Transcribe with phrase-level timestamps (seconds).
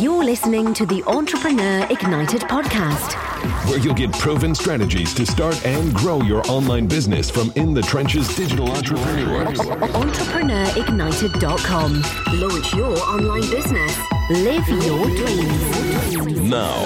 [0.00, 3.14] You're listening to the Entrepreneur Ignited podcast,
[3.68, 7.82] where you'll get proven strategies to start and grow your online business from in the
[7.82, 9.56] trenches digital entrepreneurs.
[9.58, 12.02] EntrepreneurIgnited.com.
[12.40, 13.96] Launch your online business.
[14.30, 16.40] Live your dreams.
[16.40, 16.82] Now,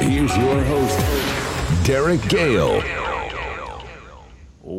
[0.00, 0.98] here's your host,
[1.86, 3.01] Derek Gehl.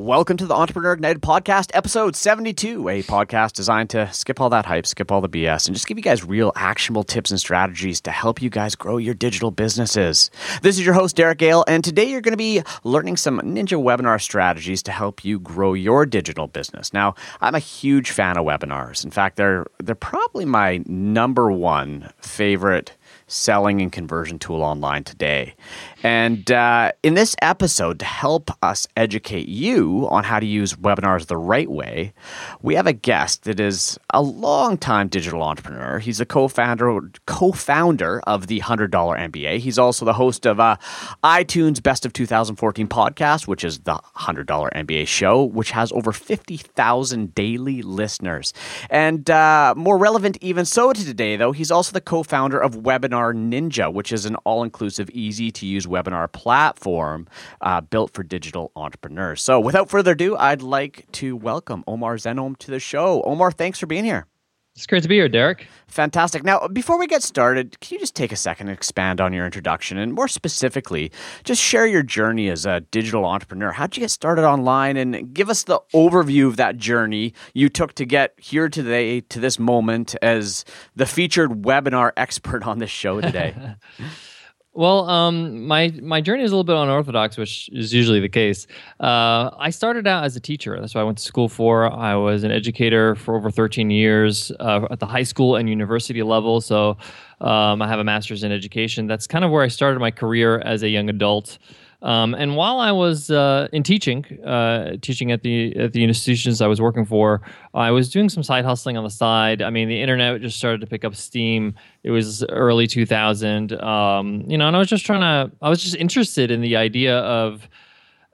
[0.04, 4.66] Welcome to the Entrepreneur Ignited Podcast, episode 72, a podcast designed to skip all that
[4.66, 8.02] hype, skip all the BS, and just give you guys real actionable tips and strategies
[8.02, 10.30] to help you guys grow your digital businesses.
[10.62, 13.82] This is your host, Derek Gehl, and today you're going to be learning some ninja
[13.82, 16.92] webinar strategies to help you grow your digital business.
[16.92, 19.06] Now, I'm a huge fan of webinars.
[19.06, 22.92] In fact, they're, they're probably my number one favorite
[23.28, 25.56] selling and conversion tool online today.
[26.04, 31.28] And uh, in this episode, to help us educate you on how to use webinars
[31.28, 32.14] the right way,
[32.62, 36.00] we have a guest that is a long-time digital entrepreneur.
[36.00, 39.60] He's a co-founder co-founder of the Hundred Dollar MBA.
[39.60, 40.76] He's also the host of uh,
[41.24, 46.12] iTunes Best of 2014 podcast, which is the Hundred Dollar MBA show, which has over
[46.12, 48.54] 50,000 daily listeners.
[48.90, 53.34] And uh, more relevant, even so, to today, though, he's also the co-founder of Webinar
[53.34, 57.28] Ninja, which is an all-inclusive, easy-to-use webinar platform
[57.62, 59.42] uh, built for digital entrepreneurs.
[59.42, 63.22] So, without further ado, I'd like to welcome Omar Zenhom to the show.
[63.24, 64.28] Omar, thanks for being here.
[64.76, 65.68] It's great to be here, Derek.
[65.88, 66.44] Fantastic.
[66.44, 69.46] Now, before we get started, can you just take a second and expand on your
[69.46, 71.12] introduction and more specifically,
[71.44, 73.72] just share your journey as a digital entrepreneur?
[73.72, 77.94] How'd you get started online and give us the overview of that journey you took
[77.94, 83.22] to get here today to this moment as the featured webinar expert on this show
[83.22, 83.54] today?
[84.76, 88.66] Well, um, my my journey is a little bit unorthodox, which is usually the case.
[89.00, 90.80] Uh, I started out as a teacher.
[90.80, 91.92] That's what I went to school for.
[91.94, 96.24] I was an educator for over 13 years uh, at the high school and university
[96.24, 96.60] level.
[96.60, 96.98] So
[97.40, 99.06] um, I have a master's in education.
[99.06, 101.60] That's kind of where I started my career as a young adult.
[102.04, 106.62] Um, and while I was uh, in teaching, uh, teaching at the at the institutions
[106.62, 107.42] I was working for,
[107.74, 109.62] I was doing some side hustling on the side.
[109.62, 111.76] I mean, the internet just started to pick up steam.
[112.04, 115.56] It was early 2000, um, you know, and I was just trying to.
[115.62, 117.70] I was just interested in the idea of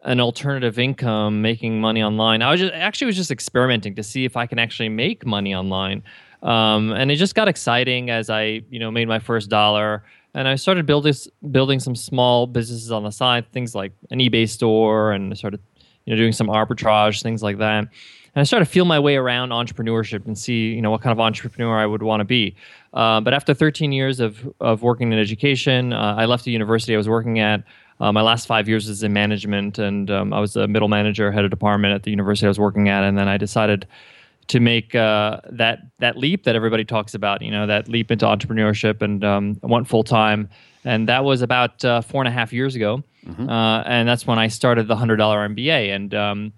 [0.03, 2.41] an alternative income, making money online.
[2.41, 5.53] I was just actually was just experimenting to see if I can actually make money
[5.53, 6.01] online.
[6.41, 10.03] Um, and it just got exciting as I, you know, made my first dollar
[10.33, 11.13] and I started building
[11.51, 15.61] building some small businesses on the side, things like an eBay store, and I started
[16.05, 17.79] you know doing some arbitrage, things like that.
[18.35, 21.11] And I started to feel my way around entrepreneurship and see you know what kind
[21.11, 22.55] of entrepreneur I would want to be.
[22.93, 26.93] Uh, but after 13 years of of working in education, uh, I left the university
[26.93, 27.63] I was working at.
[27.99, 31.31] Uh, my last five years was in management, and um, I was a middle manager,
[31.31, 33.03] head of department at the university I was working at.
[33.03, 33.87] And then I decided
[34.49, 37.41] to make uh, that that leap that everybody talks about.
[37.41, 40.49] You know, that leap into entrepreneurship, and um, went full time.
[40.85, 43.49] And that was about uh, four and a half years ago, mm-hmm.
[43.49, 45.95] uh, and that's when I started the hundred dollar MBA.
[45.95, 46.53] And um,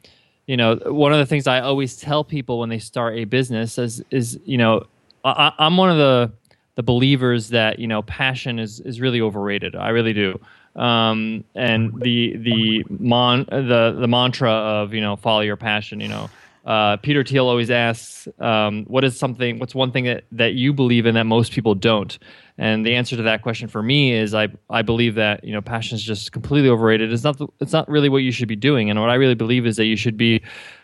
[0.47, 3.77] you know, one of the things I always tell people when they start a business
[3.77, 4.85] is, is you know,
[5.23, 6.31] I, I'm one of the
[6.75, 9.75] the believers that you know passion is is really overrated.
[9.75, 10.39] I really do.
[10.75, 15.99] Um, and the the mon the the mantra of you know follow your passion.
[15.99, 16.29] You know,
[16.65, 19.57] uh, Peter Thiel always asks, um, "What is something?
[19.59, 22.17] What's one thing that, that you believe in that most people don't?"
[22.57, 25.61] And the answer to that question for me is, I I believe that you know
[25.61, 27.11] passion is just completely overrated.
[27.11, 28.89] It's not the, it's not really what you should be doing.
[28.89, 30.41] And what I really believe is that you should be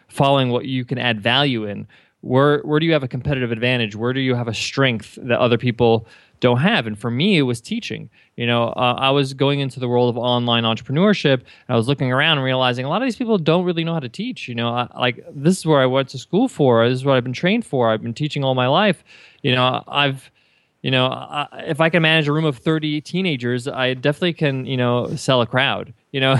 [0.07, 1.87] following what you can add value in.
[2.21, 3.95] Where where do you have a competitive advantage?
[3.95, 6.07] Where do you have a strength that other people
[6.39, 6.87] don't have.
[6.87, 8.09] And for me, it was teaching.
[8.35, 11.41] You know, uh, I was going into the world of online entrepreneurship.
[11.67, 13.99] I was looking around and realizing a lot of these people don't really know how
[13.99, 14.47] to teach.
[14.47, 16.87] You know, I, like this is where I went to school for.
[16.87, 17.89] This is what I've been trained for.
[17.89, 19.03] I've been teaching all my life.
[19.41, 20.29] You know, I've
[20.83, 24.65] you know, I, if I can manage a room of 30 teenagers, I definitely can,
[24.65, 26.35] you know, sell a crowd, you know.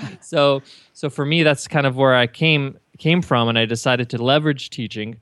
[0.20, 0.62] so
[0.92, 4.22] so for me that's kind of where I came came from and I decided to
[4.22, 5.18] leverage teaching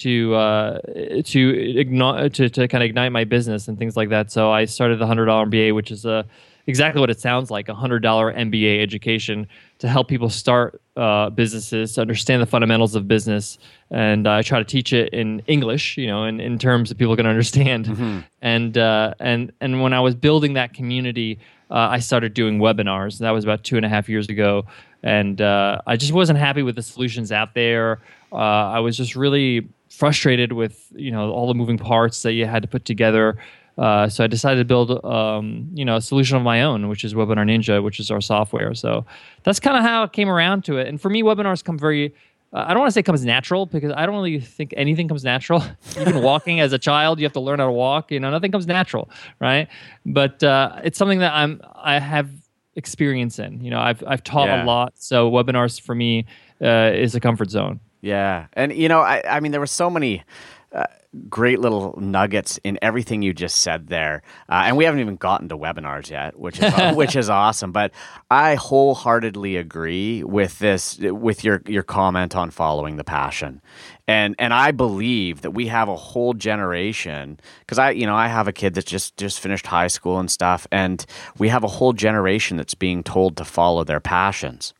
[0.00, 0.78] to uh,
[1.24, 4.30] to ignite to, to kind of ignite my business and things like that.
[4.30, 6.22] So I started the hundred dollar MBA, which is uh,
[6.66, 9.46] exactly what it sounds like a hundred dollar MBA education
[9.78, 13.58] to help people start uh, businesses, to understand the fundamentals of business,
[13.90, 17.16] and I try to teach it in English, you know, in, in terms that people
[17.16, 17.86] can understand.
[17.86, 18.20] Mm-hmm.
[18.40, 21.38] And uh, and and when I was building that community,
[21.70, 23.18] uh, I started doing webinars.
[23.18, 24.64] That was about two and a half years ago,
[25.02, 28.00] and uh, I just wasn't happy with the solutions out there.
[28.32, 29.68] I was just really
[30.00, 30.74] frustrated with
[31.06, 33.36] you know all the moving parts that you had to put together.
[33.78, 37.04] Uh, so I decided to build um, you know a solution of my own, which
[37.04, 38.74] is Webinar Ninja, which is our software.
[38.74, 39.04] So
[39.44, 40.88] that's kind of how it came around to it.
[40.88, 42.14] And for me, webinars come very
[42.52, 45.22] uh, I don't want to say comes natural because I don't really think anything comes
[45.22, 45.62] natural.
[46.00, 48.10] Even walking as a child, you have to learn how to walk.
[48.10, 49.08] You know, nothing comes natural,
[49.38, 49.68] right?
[50.04, 52.28] But uh, it's something that I'm I have
[52.74, 53.60] experience in.
[53.64, 54.64] You know, I've I've taught Yeah.
[54.64, 56.26] a lot, so webinars for me
[56.60, 57.78] uh, is a comfort zone.
[58.00, 60.24] Yeah, and you know, I, I mean, there were so many
[60.72, 60.84] uh,
[61.28, 65.48] great little nuggets in everything you just said there, uh, and we haven't even gotten
[65.48, 67.72] to webinars yet, which is which is awesome.
[67.72, 67.92] But
[68.30, 73.60] I wholeheartedly agree with this, with your your comment on following the passion,
[74.06, 78.28] and and I believe that we have a whole generation because I you know I
[78.28, 81.04] have a kid that's just just finished high school and stuff, and
[81.38, 84.72] we have a whole generation that's being told to follow their passions.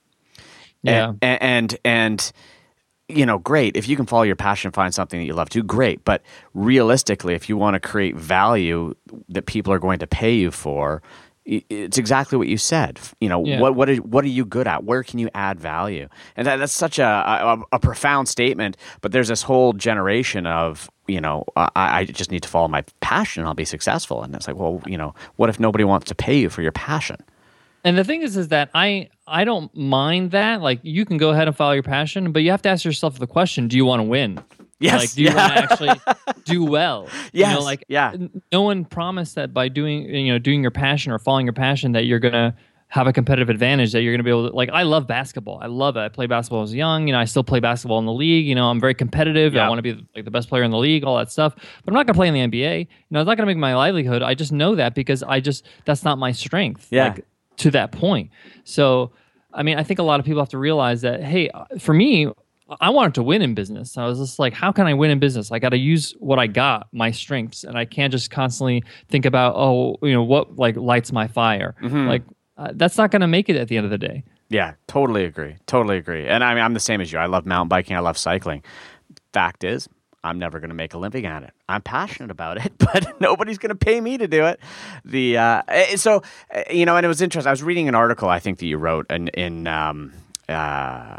[0.82, 1.14] Yeah.
[1.20, 2.32] and and, and
[3.10, 3.76] you know, great.
[3.76, 6.04] If you can follow your passion, find something that you love to, great.
[6.04, 6.22] But
[6.54, 8.94] realistically, if you want to create value
[9.28, 11.02] that people are going to pay you for,
[11.46, 13.00] it's exactly what you said.
[13.20, 13.60] You know, Yeah.
[13.60, 14.84] what what are, what are you good at?
[14.84, 16.08] Where can you add value?
[16.36, 18.76] And that, that's such a, a a profound statement.
[19.00, 22.84] But there's this whole generation of you know, I, I just need to follow my
[23.00, 24.22] passion and I'll be successful.
[24.22, 26.70] And it's like, well, you know, what if nobody wants to pay you for your
[26.70, 27.16] passion?
[27.84, 30.60] And the thing is, is that I I don't mind that.
[30.60, 33.18] Like you can go ahead and follow your passion, but you have to ask yourself
[33.18, 34.38] the question: Do you want to win?
[34.80, 35.34] Yes, Like, do you yeah.
[35.36, 37.06] want to actually do well?
[37.32, 38.14] You know, like yeah.
[38.50, 41.92] No one promised that by doing you know doing your passion or following your passion
[41.92, 42.54] that you're gonna
[42.88, 45.60] have a competitive advantage that you're going to be able to like i love basketball
[45.62, 48.04] i love it i played basketball was young you know i still play basketball in
[48.04, 49.64] the league you know i'm very competitive Yeah.
[49.64, 51.64] i want to be like the best player in the league all that stuff but
[51.86, 53.58] i'm not going to play in the nba you know it's not going to make
[53.58, 57.04] my livelihood i just know that because i just that's not my strength Yeah.
[57.10, 57.24] like
[57.60, 58.30] to that point
[58.64, 59.12] so
[59.52, 62.28] i mean i think a lot of people have to realize that hey for me
[62.80, 63.98] I wanted to win in business.
[63.98, 65.50] I was just like, how can I win in business?
[65.50, 69.24] I got to use what I got, my strengths, and I can't just constantly think
[69.24, 71.74] about, oh, you know, what like lights my fire.
[72.06, 72.22] Like
[72.56, 74.22] uh, that's not going to make it at the end of the day.
[74.50, 75.56] Yeah, totally agree.
[75.66, 76.28] Totally agree.
[76.28, 77.18] And I mean, I'm the same as you.
[77.18, 77.96] I love mountain biking.
[77.96, 78.62] I love cycling.
[79.32, 79.88] Fact is,
[80.22, 81.52] I'm never going to make a living at it.
[81.68, 84.60] I'm passionate about it, but nobody's going to pay me to do it.
[85.04, 87.48] The uh, eh, so eh, you know, and it was interesting.
[87.48, 90.12] I was reading an article I think that you wrote in in um,
[90.48, 91.18] uh,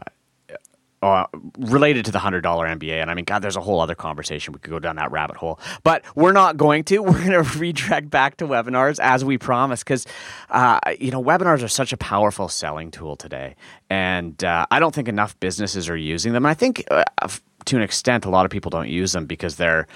[1.01, 1.25] uh,
[1.57, 3.01] related to the hundred dollar MBA.
[3.01, 4.53] And I mean, God, there's a whole other conversation.
[4.53, 7.00] We could go down that rabbit hole, but we're not going to.
[7.12, 10.06] We're going to redirect back to webinars as we promised, because
[10.50, 13.56] uh, you know, webinars are such a powerful selling tool today,
[13.89, 16.45] and uh, I don't think enough businesses are using them.
[16.45, 17.04] I think, uh,
[17.66, 19.88] to an extent, a lot of people don't use them because they're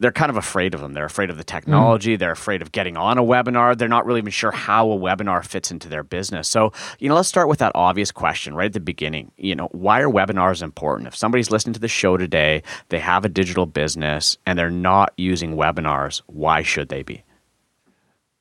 [0.00, 0.92] they're kind of afraid of them.
[0.92, 2.16] They're afraid of the technology.
[2.16, 2.18] Mm.
[2.18, 3.76] They're afraid of getting on a webinar.
[3.76, 6.48] They're not really even sure how a webinar fits into their business.
[6.48, 9.30] So, you know, let's start with that obvious question right at the beginning.
[9.36, 11.08] You know, why are webinars important?
[11.08, 15.12] If somebody's listening to the show today, they have a digital business and they're not
[15.16, 17.22] using webinars, why should they be?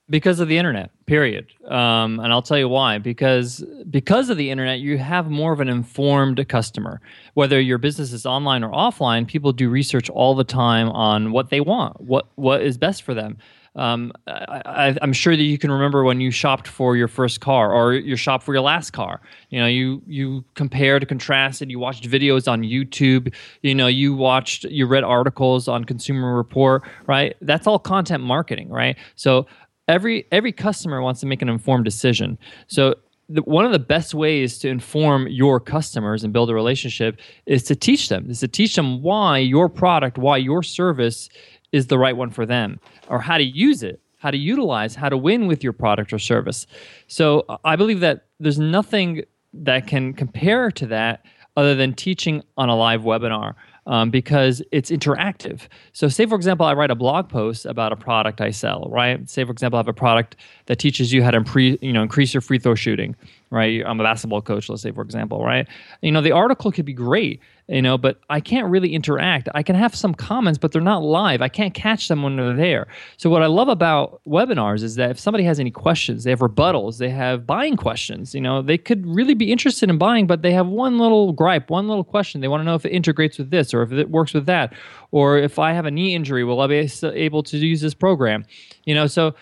[0.10, 4.50] Because of the internet period um, and i'll tell you why because because of the
[4.50, 7.02] internet you have more of an informed customer
[7.34, 11.50] whether your business is online or offline people do research all the time on what
[11.50, 13.38] they want what what is best for them
[13.78, 17.72] um, I, I'm sure that you can remember when you shopped for your first car
[17.72, 19.22] or you shopped for your last car.
[19.52, 21.70] You know, you you compared, contrasted.
[21.70, 23.34] You watched videos on YouTube.
[23.62, 26.84] You know, you watched, you read articles on Consumer Report.
[27.06, 27.36] Right?
[27.42, 28.98] That's all content marketing, right?
[29.16, 29.46] So
[29.88, 32.38] every every customer wants to make an informed decision.
[32.68, 32.96] So
[33.30, 37.64] the, one of the best ways to inform your customers and build a relationship is
[37.64, 38.30] to teach them.
[38.30, 41.30] Is to teach them why your product, why your service
[41.72, 42.80] is the right one for them,
[43.10, 46.20] or how to use it, how to utilize, how to win with your product or
[46.20, 46.66] service.
[47.08, 51.26] So I believe that there's nothing that can compare to that
[51.58, 53.56] other than teaching on a live webinar
[53.88, 55.62] um, because it's interactive.
[55.94, 59.28] So, say for example, I write a blog post about a product I sell, right?
[59.30, 60.36] Say for example, I have a product
[60.68, 63.16] that teaches you how to impre- you know increase your free throw shooting,
[63.50, 63.82] right?
[63.86, 65.68] I'm a basketball coach, let's say for example, right?
[66.02, 69.50] You know, the article could be great, you know, but I can't really interact.
[69.54, 71.42] I can have some comments, but they're not live.
[71.42, 72.88] I can't catch them when they're there.
[73.18, 76.40] So, what I love about webinars is that if somebody has any questions, they have
[76.40, 80.44] rebuttals, they have buying questions, you know, they could really be interested in buying, but
[80.44, 82.40] they have one little gripe, one little question.
[82.40, 84.74] They want to know if it integrates with this or if it works with that,
[85.12, 88.46] or if I have a knee injury, will I be able to use this program?
[88.86, 89.36] You know, so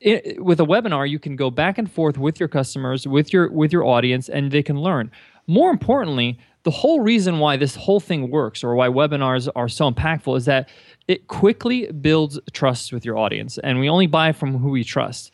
[0.00, 3.50] it, with a webinar you can go back and forth with your customers with your
[3.50, 5.10] with your audience and they can learn
[5.48, 6.38] more importantly
[6.68, 10.44] the whole reason why this whole thing works or why webinars are so impactful is
[10.44, 10.68] that
[11.06, 15.32] it quickly builds trust with your audience and we only buy from who we trust.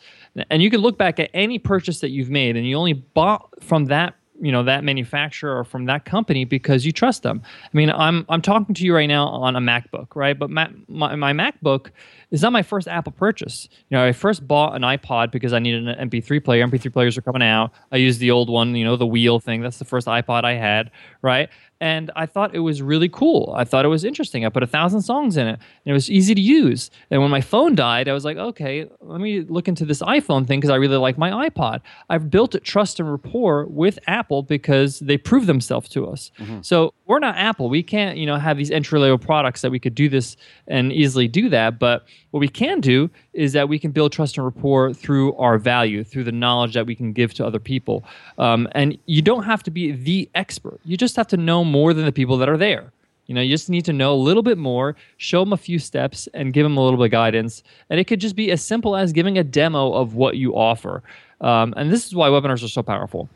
[0.48, 3.50] And you can look back at any purchase that you've made and you only bought
[3.60, 7.42] from that you know that manufacturer or from that company because you trust them.
[7.62, 10.38] I mean, I'm I'm talking to you right now on a MacBook, right?
[10.38, 11.90] But my, my, my MacBook
[12.30, 13.68] is not my first Apple purchase.
[13.88, 16.66] You know, I first bought an iPod because I needed an MP3 player.
[16.66, 17.72] MP3 players are coming out.
[17.92, 19.60] I used the old one, you know, the wheel thing.
[19.62, 20.90] That's the first iPod I had,
[21.22, 21.48] right?
[21.84, 23.52] And I thought it was really cool.
[23.54, 24.46] I thought it was interesting.
[24.46, 26.90] I put a thousand songs in it, and it was easy to use.
[27.10, 30.46] And when my phone died, I was like, okay, let me look into this iPhone
[30.46, 31.82] thing because I really like my iPod.
[32.08, 36.30] I've built trust and rapport with Apple because they prove themselves to us.
[36.38, 36.62] Mm-hmm.
[36.62, 37.68] So we're not Apple.
[37.68, 40.90] We can't, you know, have these entry level products that we could do this and
[40.90, 41.78] easily do that.
[41.78, 45.58] But what we can do is that we can build trust and rapport through our
[45.58, 48.04] value, through the knowledge that we can give to other people.
[48.38, 50.80] Um, and you don't have to be the expert.
[50.84, 52.92] You just have to know more than the people that are there.
[53.26, 55.78] You know, you just need to know a little bit more, show them a few
[55.78, 57.62] steps, and give them a little bit of guidance.
[57.90, 61.02] And it could just be as simple as giving a demo of what you offer.
[61.40, 63.28] Um, and this is why webinars are so powerful.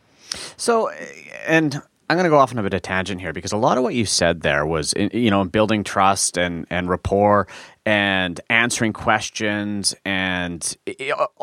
[0.56, 0.90] So,
[1.46, 3.76] and I'm going to go off on a bit of tangent here because a lot
[3.76, 7.48] of what you said there was, you know, building trust and, and rapport
[7.84, 10.76] and answering questions and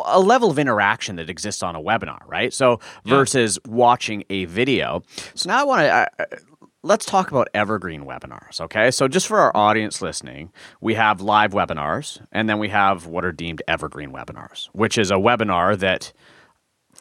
[0.06, 2.54] a level of interaction that exists on a webinar, right?
[2.54, 3.72] So versus yeah.
[3.74, 5.04] watching a video.
[5.34, 6.28] So now I want to.
[6.86, 8.92] Let's talk about evergreen webinars, okay?
[8.92, 13.26] So, just for our audience listening, we have live webinars, and then we have what
[13.26, 16.14] are deemed evergreen webinars, which is a webinar that,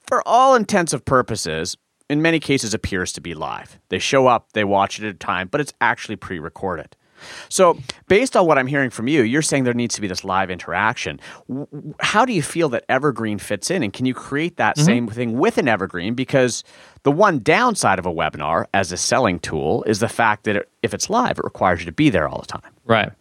[0.08, 1.76] for all intents intensive purposes,
[2.08, 3.78] in many cases appears to be live.
[3.90, 6.96] They show up, they watch it at a time, but it's actually pre recorded.
[7.48, 7.78] So,
[8.08, 10.50] based on what I'm hearing from you, you're saying there needs to be this live
[10.50, 11.20] interaction.
[12.00, 13.82] How do you feel that Evergreen fits in?
[13.82, 14.84] And can you create that mm-hmm.
[14.84, 16.14] same thing with an Evergreen?
[16.14, 16.64] Because
[17.02, 20.68] the one downside of a webinar as a selling tool is the fact that it,
[20.82, 22.72] if it's live, it requires you to be there all the time.
[22.84, 23.12] Right.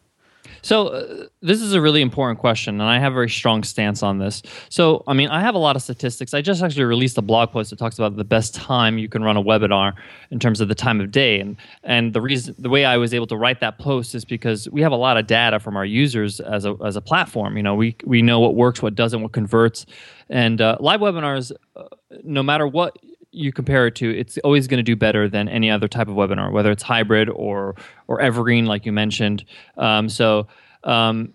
[0.63, 4.01] So uh, this is a really important question, and I have a very strong stance
[4.01, 4.41] on this.
[4.69, 6.33] So, I mean, I have a lot of statistics.
[6.33, 9.23] I just actually released a blog post that talks about the best time you can
[9.23, 9.93] run a webinar
[10.31, 13.13] in terms of the time of day, and and the reason the way I was
[13.13, 15.85] able to write that post is because we have a lot of data from our
[15.85, 17.57] users as a as a platform.
[17.57, 19.85] You know, we we know what works, what doesn't, what converts,
[20.29, 21.83] and uh, live webinars, uh,
[22.23, 22.97] no matter what
[23.33, 26.15] you compare it to, it's always going to do better than any other type of
[26.15, 27.75] webinar, whether it's hybrid or
[28.07, 29.43] or evergreen, like you mentioned.
[29.77, 30.47] Um, so
[30.83, 31.33] um,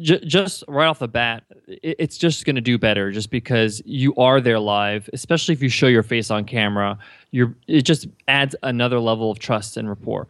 [0.00, 3.82] j- just right off the bat, it, it's just going to do better, just because
[3.84, 6.98] you are there live, especially if you show your face on camera.
[7.30, 10.26] You're it just adds another level of trust and rapport.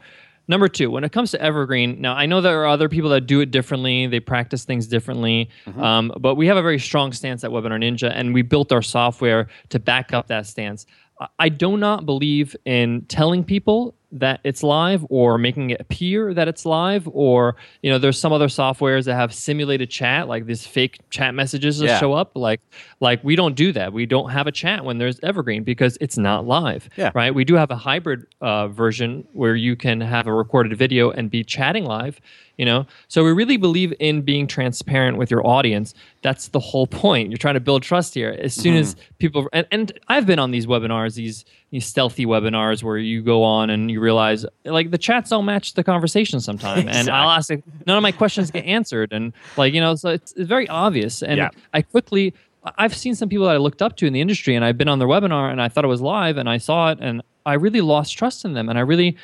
[0.47, 3.23] Number two, when it comes to evergreen, now I know there are other people that
[3.23, 4.07] do it differently.
[4.07, 5.83] They practice things differently, mm-hmm.
[5.83, 8.83] um, but we have a very strong stance at Webinar Ninja, and we built our
[8.83, 10.85] software to back up that stance.
[11.39, 16.49] I do not believe in telling people that it's live or making it appear that
[16.49, 20.67] it's live or you know there's some other softwares that have simulated chat like these
[20.67, 22.01] fake chat messages that yeah.
[22.01, 22.33] show up.
[22.35, 22.61] Like
[23.01, 23.93] like we don't do that.
[23.93, 27.11] We don't have a chat when there's evergreen because it's not live yeah.
[27.15, 27.35] right?
[27.35, 31.31] We do have a hybrid uh, version where you can have a recorded video and
[31.31, 32.21] be chatting live
[32.57, 32.87] you know?
[33.09, 35.93] So we really believe in being transparent with your audience.
[36.23, 37.31] That's the whole point.
[37.31, 38.31] You're trying to build trust here.
[38.39, 38.83] As soon mm-hmm.
[38.83, 41.45] as people and, and i've been on these webinars these these
[41.81, 45.85] stealthy webinars where you go on and you realize like the chats don't match the
[45.85, 47.01] conversation sometimes exactly.
[47.01, 47.51] and i'll ask
[47.87, 51.23] none of my questions get answered and like you know so it's, it's very obvious
[51.23, 51.49] and yeah.
[51.73, 52.35] i quickly
[52.79, 54.89] i've seen some people that i looked up to in the industry and i've been
[54.89, 57.55] on their webinar and i thought it was live and i saw it and i
[57.55, 59.17] really lost trust in them and i really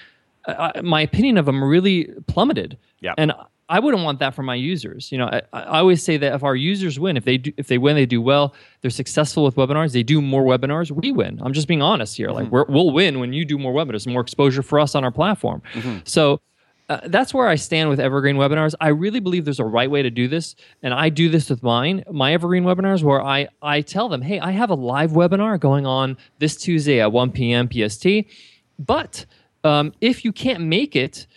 [0.46, 3.14] uh, my opinion of them really plummeted yeah.
[3.18, 3.32] And
[3.70, 5.12] I wouldn't want that for my users.
[5.12, 7.68] You know, I, I, always say that if our users win, if they do, if
[7.68, 8.52] they win, they do well.
[8.80, 9.92] They're successful with webinars.
[9.92, 10.90] They do more webinars.
[10.90, 11.40] We win.
[11.40, 12.28] I'm just being honest here.
[12.28, 12.52] Mm-hmm.
[12.52, 15.12] Like we will win when you do more webinars, more exposure for us on our
[15.12, 15.62] platform.
[15.72, 15.98] Mm-hmm.
[16.04, 16.40] So.
[16.88, 18.74] Uh, that's where I stand with evergreen webinars.
[18.80, 21.62] I really believe there's a right way to do this, and I do this with
[21.62, 25.60] mine, my evergreen webinars, where I I tell them, hey, I have a live webinar
[25.60, 27.68] going on this Tuesday at 1 p.m.
[27.70, 28.08] PST,
[28.80, 29.24] but
[29.62, 31.28] um, if you can't make it,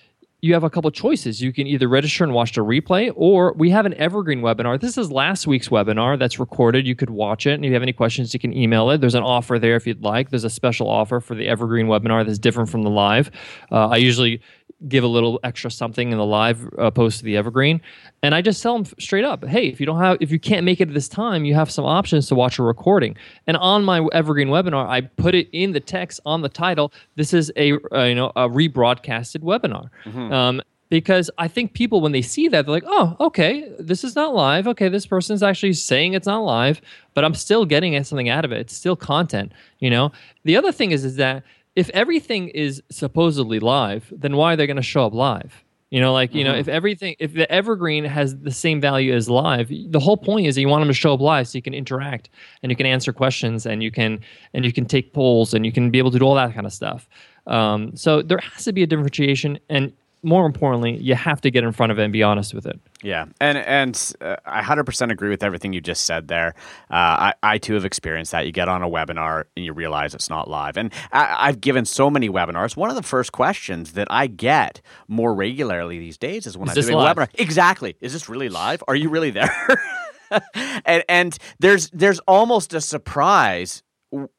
[0.44, 1.42] you have a couple choices.
[1.42, 4.78] You can either register and watch the replay, or we have an evergreen webinar.
[4.78, 6.86] This is last week's webinar that's recorded.
[6.86, 9.00] You could watch it, and if you have any questions, you can email it.
[9.00, 10.32] There's an offer there if you'd like.
[10.32, 13.32] There's a special offer for the evergreen webinar that's different from the live.
[13.72, 14.42] Uh, I usually
[14.88, 17.82] give a little extra something in the live uh, post to the evergreen
[18.22, 20.66] and i just tell them straight up hey if you don't have if you can't
[20.66, 23.16] make it at this time you have some options to watch a recording
[23.48, 27.34] and on my evergreen webinar i put it in the text on the title this
[27.34, 30.32] is a uh, you know a rebroadcasted webinar mm-hmm.
[30.34, 30.62] um,
[30.94, 34.36] because I think people when they see that they're like, oh, okay, this is not
[34.36, 34.68] live.
[34.68, 36.82] Okay, this person's actually saying it's not live,
[37.16, 38.60] but I'm still getting something out of it.
[38.60, 40.12] It's still content, you know.
[40.44, 41.42] The other thing is is that
[41.76, 45.64] if everything is supposedly live, then why are they going to show up live?
[45.90, 46.54] You know, like, you mm-hmm.
[46.54, 50.48] know, if everything, if the evergreen has the same value as live, the whole point
[50.48, 52.30] is that you want them to show up live so you can interact
[52.64, 54.20] and you can answer questions and you can,
[54.56, 56.66] and you can take polls and you can be able to do all that kind
[56.66, 57.08] of stuff.
[57.46, 59.60] Um, so there has to be a differentiation.
[59.70, 62.66] And more importantly, you have to get in front of it and be honest with
[62.66, 62.80] it.
[63.02, 66.56] Yeah, and and uh, I 100% agree with everything you just said there.
[66.90, 66.94] Uh,
[67.32, 68.46] I I too have experienced that.
[68.46, 70.78] You get on a webinar and you realize it's not live.
[70.78, 72.78] And I, I've given so many webinars.
[72.78, 76.78] One of the first questions that I get more regularly these days is when Is
[76.78, 77.18] I'm doing live?
[77.18, 77.30] a webinar.
[77.36, 77.96] Exactly.
[78.02, 78.84] Is this really live?
[78.88, 79.78] Are you really there?
[80.86, 83.84] and and there's there's almost a surprise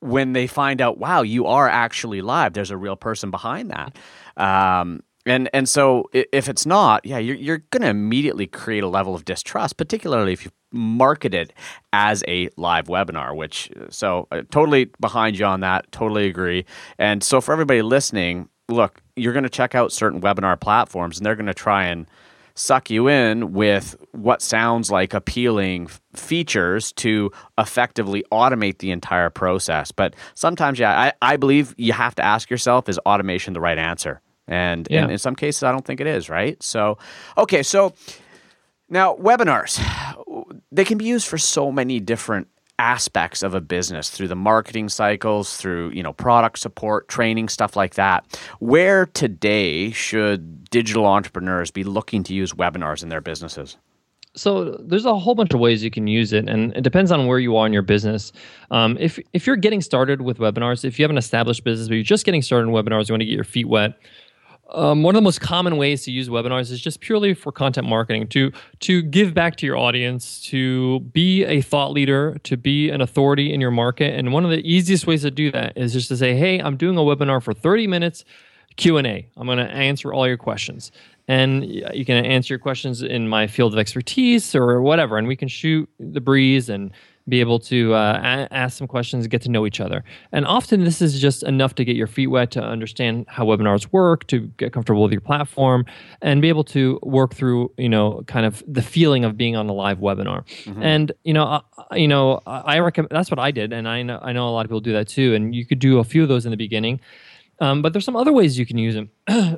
[0.00, 2.53] when they find out, wow, you are actually live.
[2.53, 3.97] There's a real person behind that.
[4.37, 8.88] Um, and and so if it's not, yeah, you're you're going to immediately create a
[8.88, 11.52] level of distrust, particularly if you market it
[11.93, 13.35] as a live webinar.
[13.35, 15.90] Which so uh, totally behind you on that.
[15.93, 16.64] Totally agree.
[16.99, 21.25] And so for everybody listening, look, you're going to check out certain webinar platforms, and
[21.25, 22.07] they're going to try and
[22.54, 29.28] suck you in with what sounds like appealing f- features to effectively automate the entire
[29.28, 29.90] process.
[29.90, 33.78] But sometimes, yeah, I, I believe you have to ask yourself is automation the right
[33.78, 34.21] answer?
[34.47, 36.63] And, and in some cases, I don't think it is, right?
[36.63, 36.99] So,
[37.39, 37.95] okay, so
[38.89, 39.81] now webinars,
[40.71, 42.49] they can be used for so many different
[42.79, 47.77] aspects of a business through the marketing cycles through you know product support training stuff
[47.77, 48.25] like that.
[48.59, 53.77] Where today should digital entrepreneurs be looking to use webinars in their businesses?
[54.37, 57.29] So there's a whole bunch of ways you can use it and it depends on
[57.29, 58.33] where you are in your business.
[58.73, 61.95] Um, if, if you're getting started with webinars if you have an established business but
[61.95, 63.97] you're just getting started in webinars you want to get your feet wet
[64.75, 67.87] um, one of the most common ways to use webinars is just purely for content
[67.87, 72.90] marketing to to give back to your audience to be a thought leader to be
[72.90, 74.14] an authority in your market.
[74.14, 76.76] And one of the easiest ways to do that is just to say hey i'm
[76.76, 78.25] doing a webinar for 30 minutes
[78.76, 80.90] q&a i'm going to answer all your questions.
[81.26, 85.37] And you can answer your questions in my field of expertise or whatever and we
[85.37, 86.93] can shoot the breeze and
[87.28, 90.04] be able to uh, a- ask some questions, get to know each other.
[90.33, 93.88] And often this is just enough to get your feet wet to understand how webinars
[93.93, 95.87] work, to get comfortable with your platform,
[96.21, 99.69] and be able to work through, you know, kind of the feeling of being on
[99.69, 100.45] a live webinar.
[100.83, 101.45] And you know,
[101.90, 104.49] I, you know, I I recommend that's what I did, and I know I know
[104.49, 105.35] a lot of people do that too.
[105.35, 107.00] And you could do a few of those in the beginning.
[107.61, 109.11] Um, but there's some other ways you can use them.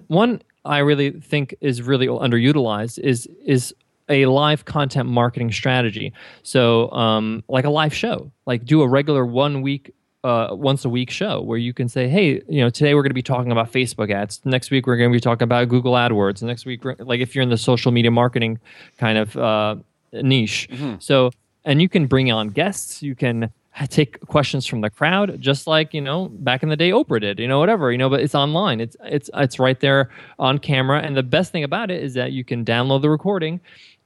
[0.08, 3.75] One I really think is really underutilized is is
[4.08, 6.12] a live content marketing strategy.
[6.42, 9.92] So, um, like a live show, like do a regular one week,
[10.24, 13.11] uh, once a week show where you can say, hey, you know, today we're going
[13.11, 14.40] to be talking about Facebook ads.
[14.44, 16.42] Next week we're going to be talking about Google AdWords.
[16.42, 18.59] Next week, like if you're in the social media marketing
[18.98, 19.76] kind of uh,
[20.12, 20.68] niche.
[20.98, 21.31] So,
[21.64, 23.02] and you can bring on guests.
[23.02, 23.50] You can
[23.88, 27.38] take questions from the crowd, just like you know back in the day Oprah did.
[27.38, 27.92] You know, whatever.
[27.92, 28.81] You know, but it's online.
[28.81, 31.00] It's it's it's right there on camera.
[31.00, 33.61] And the best thing about it is that you can download the recording.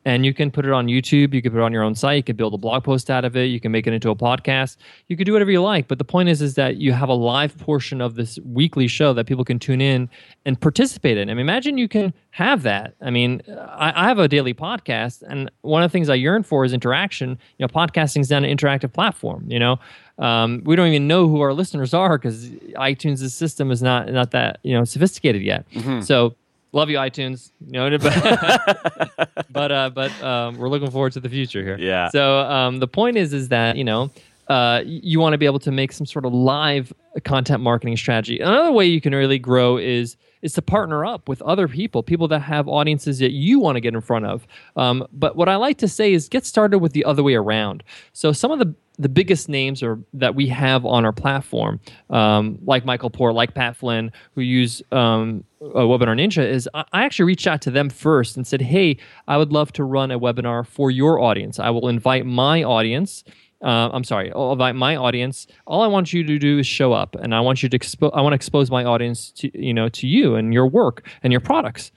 [0.07, 1.35] And you can put it on YouTube.
[1.35, 2.17] You can put it on your own site.
[2.17, 3.45] You can build a blog post out of it.
[3.45, 4.79] You can make it into a podcast.
[5.09, 5.89] You can do whatever you like.
[5.89, 9.13] But the point is, is that you have a live portion of this weekly show
[9.13, 10.09] that people can tune in
[10.47, 11.29] and participate in.
[11.29, 12.95] I mean, imagine you can have that.
[13.03, 16.45] I mean, I, I have a daily podcast, and one of the things I yearn
[16.45, 17.31] for is interaction.
[17.59, 19.45] You know, podcasting is now an interactive platform.
[19.49, 19.81] You know,
[20.19, 24.31] um, we don't even know who our listeners are because iTunes' system is not not
[24.31, 25.67] that you know sophisticated yet.
[26.03, 26.37] So.
[26.73, 27.51] Love you, iTunes.
[27.67, 31.77] You know, but but uh, but um, we're looking forward to the future here.
[31.79, 32.09] Yeah.
[32.11, 34.11] So um, the point is, is that you know,
[34.49, 36.93] uh, you want to be able to make some sort of live
[37.25, 38.39] content marketing strategy.
[38.41, 42.27] Another way you can really grow is is to partner up with other people, people
[42.29, 44.47] that have audiences that you want to get in front of.
[44.75, 47.83] Um, but what I like to say is get started with the other way around.
[48.13, 52.59] So some of the the biggest names are that we have on our platform, um,
[52.65, 57.25] like Michael Poor, like Pat Flynn, who use um, Webinar Ninja, is I I actually
[57.25, 60.67] reached out to them first and said, "Hey, I would love to run a webinar
[60.67, 61.59] for your audience.
[61.59, 63.25] I will invite my audience."
[63.63, 64.33] Uh, I'm sorry.
[64.33, 65.47] I'll invite my audience.
[65.67, 68.11] All I want you to do is show up, and I want you to expose.
[68.15, 71.33] I want to expose my audience to you know to you and your work and
[71.33, 71.91] your products.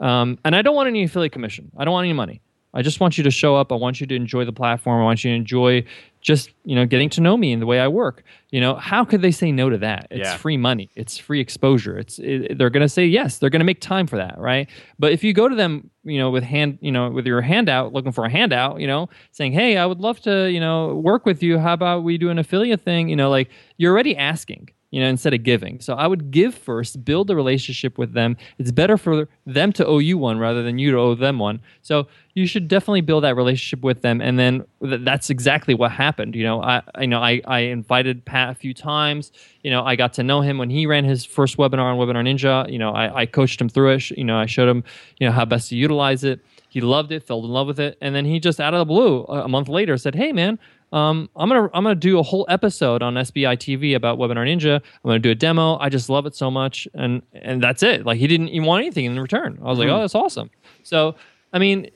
[0.00, 1.70] Um, and I don't want any affiliate commission.
[1.76, 2.40] I don't want any money.
[2.74, 3.72] I just want you to show up.
[3.72, 5.00] I want you to enjoy the platform.
[5.00, 5.84] I want you to enjoy
[6.28, 8.22] just you know getting to know me and the way I work.
[8.50, 10.06] You know, how could they say no to that?
[10.10, 10.36] It's Yeah.
[10.36, 10.90] free money.
[10.94, 11.98] It's free exposure.
[11.98, 13.38] It's it, they're going to say yes.
[13.38, 14.68] They're going to make time for that, right?
[14.98, 17.92] But if you go to them, you know, with hand, you know, with your handout,
[17.94, 21.24] looking for a handout, you know, saying, "Hey, I would love to, you know, work
[21.26, 21.58] with you.
[21.58, 25.08] How about we do an affiliate thing?" You know, like you're already asking you know,
[25.08, 25.80] instead of giving.
[25.80, 28.36] So I would give first, build a relationship with them.
[28.58, 31.60] It's better for them to owe you one rather than you to owe them one.
[31.82, 35.90] So you should definitely build that relationship with them, and then th- that's exactly what
[35.90, 36.34] happened.
[36.34, 39.32] You know, I, you know I, I invited Pat a few times.
[39.62, 42.24] You know, I got to know him when he ran his first webinar on Webinar
[42.26, 42.70] Ninja.
[42.70, 44.10] You know, I, I coached him through it.
[44.12, 44.84] You know, I showed him,
[45.18, 46.40] you know, how best to utilize it.
[46.70, 48.84] He loved it, fell in love with it, and then he just out of the
[48.84, 50.58] blue, a a month later, said, "Hey, man,
[50.92, 54.76] um, I'm gonna I'm gonna do a whole episode on SPI TV about Webinar Ninja.
[54.76, 55.76] I'm gonna do a demo.
[55.78, 58.06] I just love it so much, and and that's it.
[58.06, 59.58] Like he didn't even want anything in return.
[59.62, 60.50] I was like, oh, that's awesome.
[60.82, 61.14] So
[61.52, 61.90] I mean,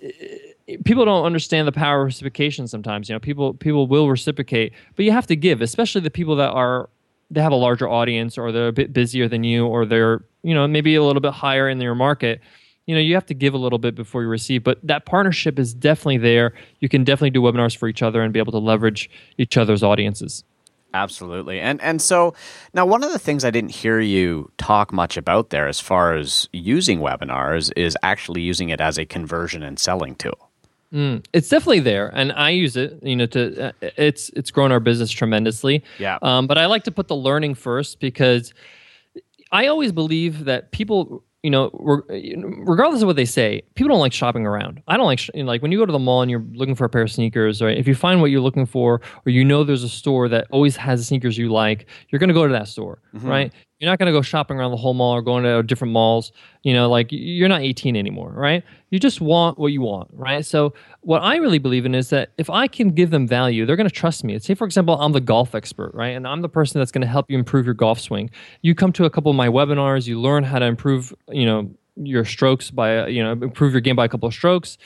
[0.84, 5.04] people don't understand the power of reciprocation sometimes you know people people will reciprocate but
[5.04, 6.88] you have to give especially the people that are
[7.30, 10.54] they have a larger audience or they're a bit busier than you or they're you
[10.54, 12.40] know maybe a little bit higher in their market
[12.86, 15.58] you know you have to give a little bit before you receive but that partnership
[15.58, 18.58] is definitely there you can definitely do webinars for each other and be able to
[18.58, 20.44] leverage each other's audiences
[20.94, 21.60] Absolutely.
[21.60, 22.34] And and so
[22.74, 26.14] now one of the things I didn't hear you talk much about there as far
[26.14, 30.50] as using webinars is actually using it as a conversion and selling tool.
[30.92, 33.02] Mm, it's definitely there, and I use it.
[33.02, 35.82] You know, to uh, it's it's grown our business tremendously.
[35.98, 36.18] Yeah.
[36.20, 38.52] Um, but I like to put the learning first because
[39.50, 44.12] I always believe that people you know, regardless of what they say, people don't like
[44.12, 44.80] shopping around.
[44.86, 46.84] I don't like sh- like when you go to the mall and you're looking for
[46.84, 49.64] a pair of sneakers, or if you find what you're looking for, or you know
[49.64, 52.52] there's a store that always has the sneakers you like, you're going to go to
[52.52, 53.26] that store, mm-hmm.
[53.26, 53.52] right?
[53.82, 56.30] You're not going to go shopping around the whole mall or going to different malls.
[56.62, 58.62] You know, like you're not 18 anymore, right?
[58.90, 60.46] You just want what you want, right?
[60.46, 63.74] So, what I really believe in is that if I can give them value, they're
[63.74, 64.38] going to trust me.
[64.38, 66.10] Say, for example, I'm the golf expert, right?
[66.10, 68.30] And I'm the person that's going to help you improve your golf swing.
[68.60, 71.68] You come to a couple of my webinars, you learn how to improve, you know,
[71.96, 74.78] your strokes by, you know, improve your game by a couple of strokes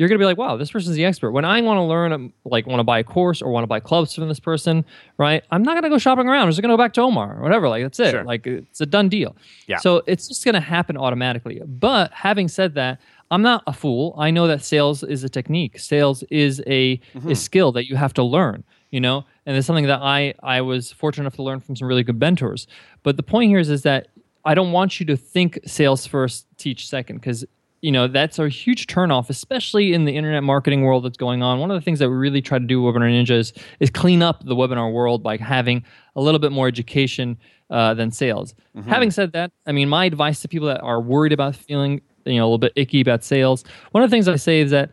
[0.00, 1.32] you're gonna be like, wow, this person's the expert.
[1.32, 3.66] When I want to learn, um, like, want to buy a course or want to
[3.66, 4.82] buy clubs from this person,
[5.18, 5.44] right?
[5.50, 6.44] I'm not gonna go shopping around.
[6.44, 7.68] I'm just gonna go back to Omar or whatever.
[7.68, 8.12] Like, that's it.
[8.12, 8.24] Sure.
[8.24, 9.36] Like, it's a done deal.
[9.66, 9.76] Yeah.
[9.76, 11.60] So it's just gonna happen automatically.
[11.66, 12.98] But having said that,
[13.30, 14.14] I'm not a fool.
[14.16, 15.78] I know that sales is a technique.
[15.78, 17.32] Sales is a, mm-hmm.
[17.32, 18.64] a skill that you have to learn.
[18.90, 21.86] You know, and it's something that I I was fortunate enough to learn from some
[21.86, 22.66] really good mentors.
[23.02, 24.08] But the point here is is that
[24.46, 27.44] I don't want you to think sales first, teach second, because
[27.82, 31.58] you know that's a huge turnoff especially in the internet marketing world that's going on.
[31.58, 34.44] One of the things that we really try to do webinar ninjas is clean up
[34.44, 35.84] the webinar world by having
[36.16, 37.38] a little bit more education
[37.70, 38.54] uh, than sales.
[38.76, 38.88] Mm-hmm.
[38.88, 42.36] having said that i mean my advice to people that are worried about feeling you
[42.36, 44.90] know a little bit icky about sales one of the things i say is that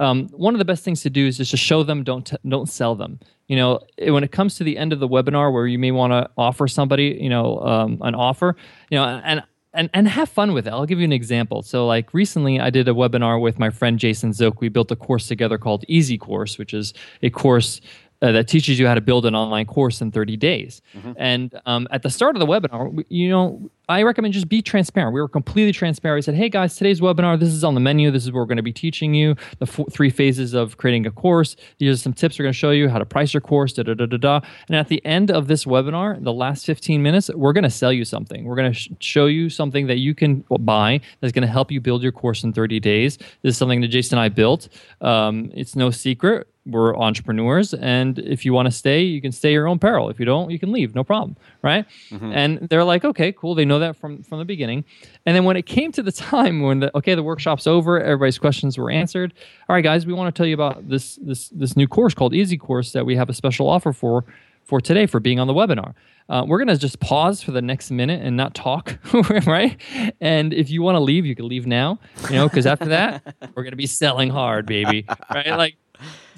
[0.00, 2.36] um, one of the best things to do is just to show them don't t-
[2.48, 3.20] don't sell them.
[3.48, 6.12] You know when it comes to the end of the webinar where you may want
[6.12, 8.56] to offer somebody you know um, an offer
[8.90, 10.70] you know and and and have fun with it.
[10.70, 11.62] I'll give you an example.
[11.62, 14.60] So like recently I did a webinar with my friend Jason Zook.
[14.60, 17.80] We built a course together called Easy Course, which is a course
[18.22, 20.82] uh, that teaches you how to build an online course in 30 days.
[20.94, 21.12] Mm-hmm.
[21.16, 25.14] And um, at the start of the webinar, you know, I recommend just be transparent.
[25.14, 26.18] We were completely transparent.
[26.18, 28.12] We said, hey guys, today's webinar, this is on the menu.
[28.12, 31.06] This is what we're going to be teaching you the four, three phases of creating
[31.06, 31.56] a course.
[31.78, 33.82] These are some tips we're going to show you how to price your course, da
[33.82, 34.40] da da da da.
[34.68, 37.92] And at the end of this webinar, the last 15 minutes, we're going to sell
[37.92, 38.44] you something.
[38.44, 41.72] We're going to sh- show you something that you can buy that's going to help
[41.72, 43.16] you build your course in 30 days.
[43.42, 44.68] This is something that Jason and I built.
[45.00, 49.52] Um, it's no secret we're entrepreneurs and if you want to stay you can stay
[49.52, 50.08] your own peril.
[50.08, 51.86] If you don't you can leave no problem right?
[52.10, 52.32] Mm-hmm.
[52.32, 54.84] and they're like okay cool they know that from from the beginning.
[55.26, 58.38] And then when it came to the time when the okay the workshop's over everybody's
[58.38, 59.34] questions were answered
[59.68, 62.34] all right guys we want to tell you about this this this new course called
[62.34, 64.24] easy course that we have a special offer for
[64.64, 65.94] for today for being on the webinar.
[66.28, 68.98] Uh, we're going to just pause for the next minute and not talk
[69.46, 69.80] right?
[70.20, 73.34] And if you want to leave you can leave now you know because after that
[73.54, 75.04] we're going to be selling hard baby
[75.34, 75.48] right?
[75.48, 75.76] Like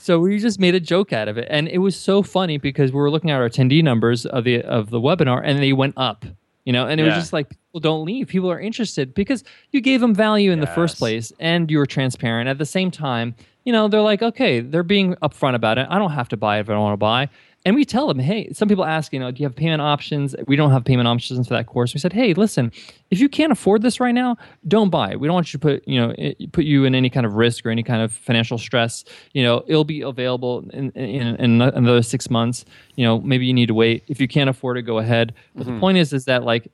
[0.02, 2.90] so we just made a joke out of it, and it was so funny because
[2.90, 5.94] we were looking at our attendee numbers of the of the webinar, and they went
[5.96, 6.24] up.
[6.64, 7.14] You know, and it yeah.
[7.14, 8.28] was just like people don't leave.
[8.28, 10.68] People are interested because you gave them value in yes.
[10.68, 12.48] the first place, and you were transparent.
[12.48, 13.34] At the same time,
[13.64, 15.86] you know, they're like, okay, they're being upfront about it.
[15.88, 17.28] I don't have to buy it if I don't want to buy.
[17.64, 20.34] And we tell them, hey, some people ask, you know, do you have payment options?
[20.48, 21.94] We don't have payment options for that course.
[21.94, 22.72] We said, hey, listen,
[23.10, 25.20] if you can't afford this right now, don't buy it.
[25.20, 26.12] We don't want you to put, you know,
[26.50, 29.04] put you in any kind of risk or any kind of financial stress.
[29.32, 32.64] You know, it'll be available in, in, in another six months.
[32.96, 34.02] You know, maybe you need to wait.
[34.08, 35.32] If you can't afford it, go ahead.
[35.54, 35.74] But mm-hmm.
[35.74, 36.68] the point is, is that like,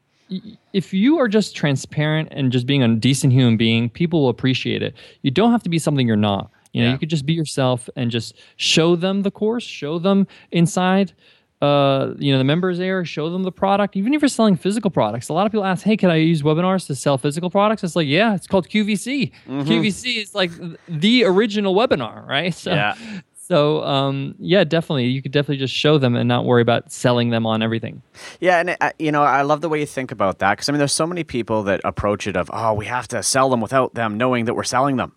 [0.73, 4.83] if you are just transparent and just being a decent human being, people will appreciate
[4.83, 4.95] it.
[5.23, 6.51] You don't have to be something you're not.
[6.73, 6.93] You know, yeah.
[6.93, 11.15] you could just be yourself and just show them the course, show them inside
[11.61, 13.97] uh, you know, the members there, show them the product.
[13.97, 16.43] Even if you're selling physical products, a lot of people ask, "Hey, can I use
[16.43, 19.33] webinars to sell physical products?" It's like, yeah, it's called QVC.
[19.49, 19.61] Mm-hmm.
[19.69, 20.53] QVC is like
[20.89, 22.55] the original webinar, right?
[22.55, 22.95] So, yeah.
[23.35, 27.31] So, um, yeah, definitely, you could definitely just show them and not worry about selling
[27.31, 28.03] them on everything.
[28.41, 30.73] Yeah, and uh, you know, I love the way you think about that because I
[30.73, 33.61] mean, there's so many people that approach it of, "Oh, we have to sell them
[33.61, 35.15] without them knowing that we're selling them."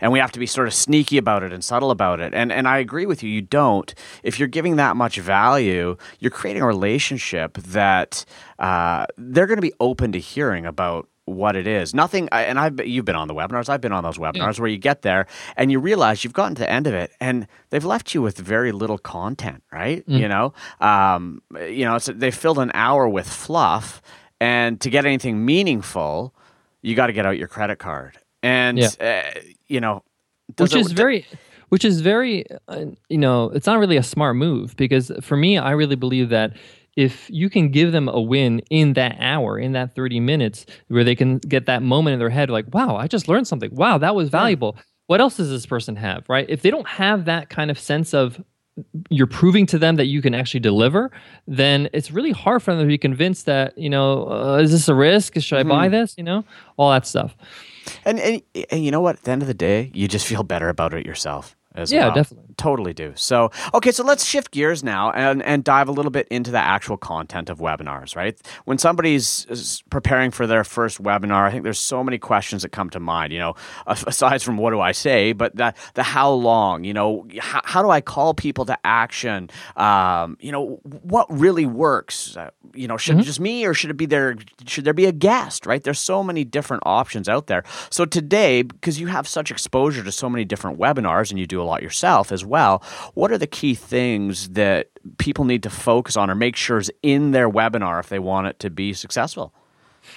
[0.00, 2.34] And we have to be sort of sneaky about it and subtle about it.
[2.34, 3.30] And and I agree with you.
[3.30, 3.94] You don't.
[4.22, 8.24] If you're giving that much value, you're creating a relationship that
[8.58, 11.94] uh, they're going to be open to hearing about what it is.
[11.94, 13.68] Nothing, and I've you've been on the webinars.
[13.68, 16.60] I've been on those webinars where you get there and you realize you've gotten to
[16.60, 19.62] the end of it, and they've left you with very little content.
[19.72, 20.06] Right?
[20.06, 20.18] Mm.
[20.18, 24.02] You know, um, you know, they filled an hour with fluff,
[24.40, 26.34] and to get anything meaningful,
[26.82, 28.18] you got to get out your credit card.
[28.42, 28.88] And yeah.
[29.00, 30.02] uh, you know,
[30.58, 31.26] which it- is very
[31.68, 35.56] which is very uh, you know it's not really a smart move because for me
[35.56, 36.56] i really believe that
[36.96, 41.04] if you can give them a win in that hour in that 30 minutes where
[41.04, 43.96] they can get that moment in their head like wow i just learned something wow
[43.98, 44.76] that was valuable
[45.06, 48.12] what else does this person have right if they don't have that kind of sense
[48.12, 48.42] of
[49.10, 51.10] you're proving to them that you can actually deliver,
[51.46, 54.88] then it's really hard for them to be convinced that you know uh, is this
[54.88, 55.38] a risk?
[55.38, 56.14] Should I buy this?
[56.16, 56.44] You know,
[56.76, 57.36] all that stuff.
[58.04, 59.16] And, and and you know what?
[59.16, 62.06] At the end of the day, you just feel better about it yourself as Yeah,
[62.06, 62.14] well.
[62.14, 62.49] definitely.
[62.60, 63.14] Totally do.
[63.16, 66.58] So, okay, so let's shift gears now and, and dive a little bit into the
[66.58, 68.38] actual content of webinars, right?
[68.66, 72.90] When somebody's preparing for their first webinar, I think there's so many questions that come
[72.90, 73.54] to mind, you know,
[73.86, 77.82] aside from what do I say, but the, the how long, you know, how, how
[77.82, 79.48] do I call people to action?
[79.76, 82.36] Um, you know, what really works?
[82.36, 84.36] Uh, you know, should it just me or should it be there?
[84.66, 85.82] Should there be a guest, right?
[85.82, 87.64] There's so many different options out there.
[87.88, 91.62] So today, because you have such exposure to so many different webinars and you do
[91.62, 92.49] a lot yourself as well,
[93.14, 96.90] what are the key things that people need to focus on or make sure is
[97.02, 99.54] in their webinar if they want it to be successful?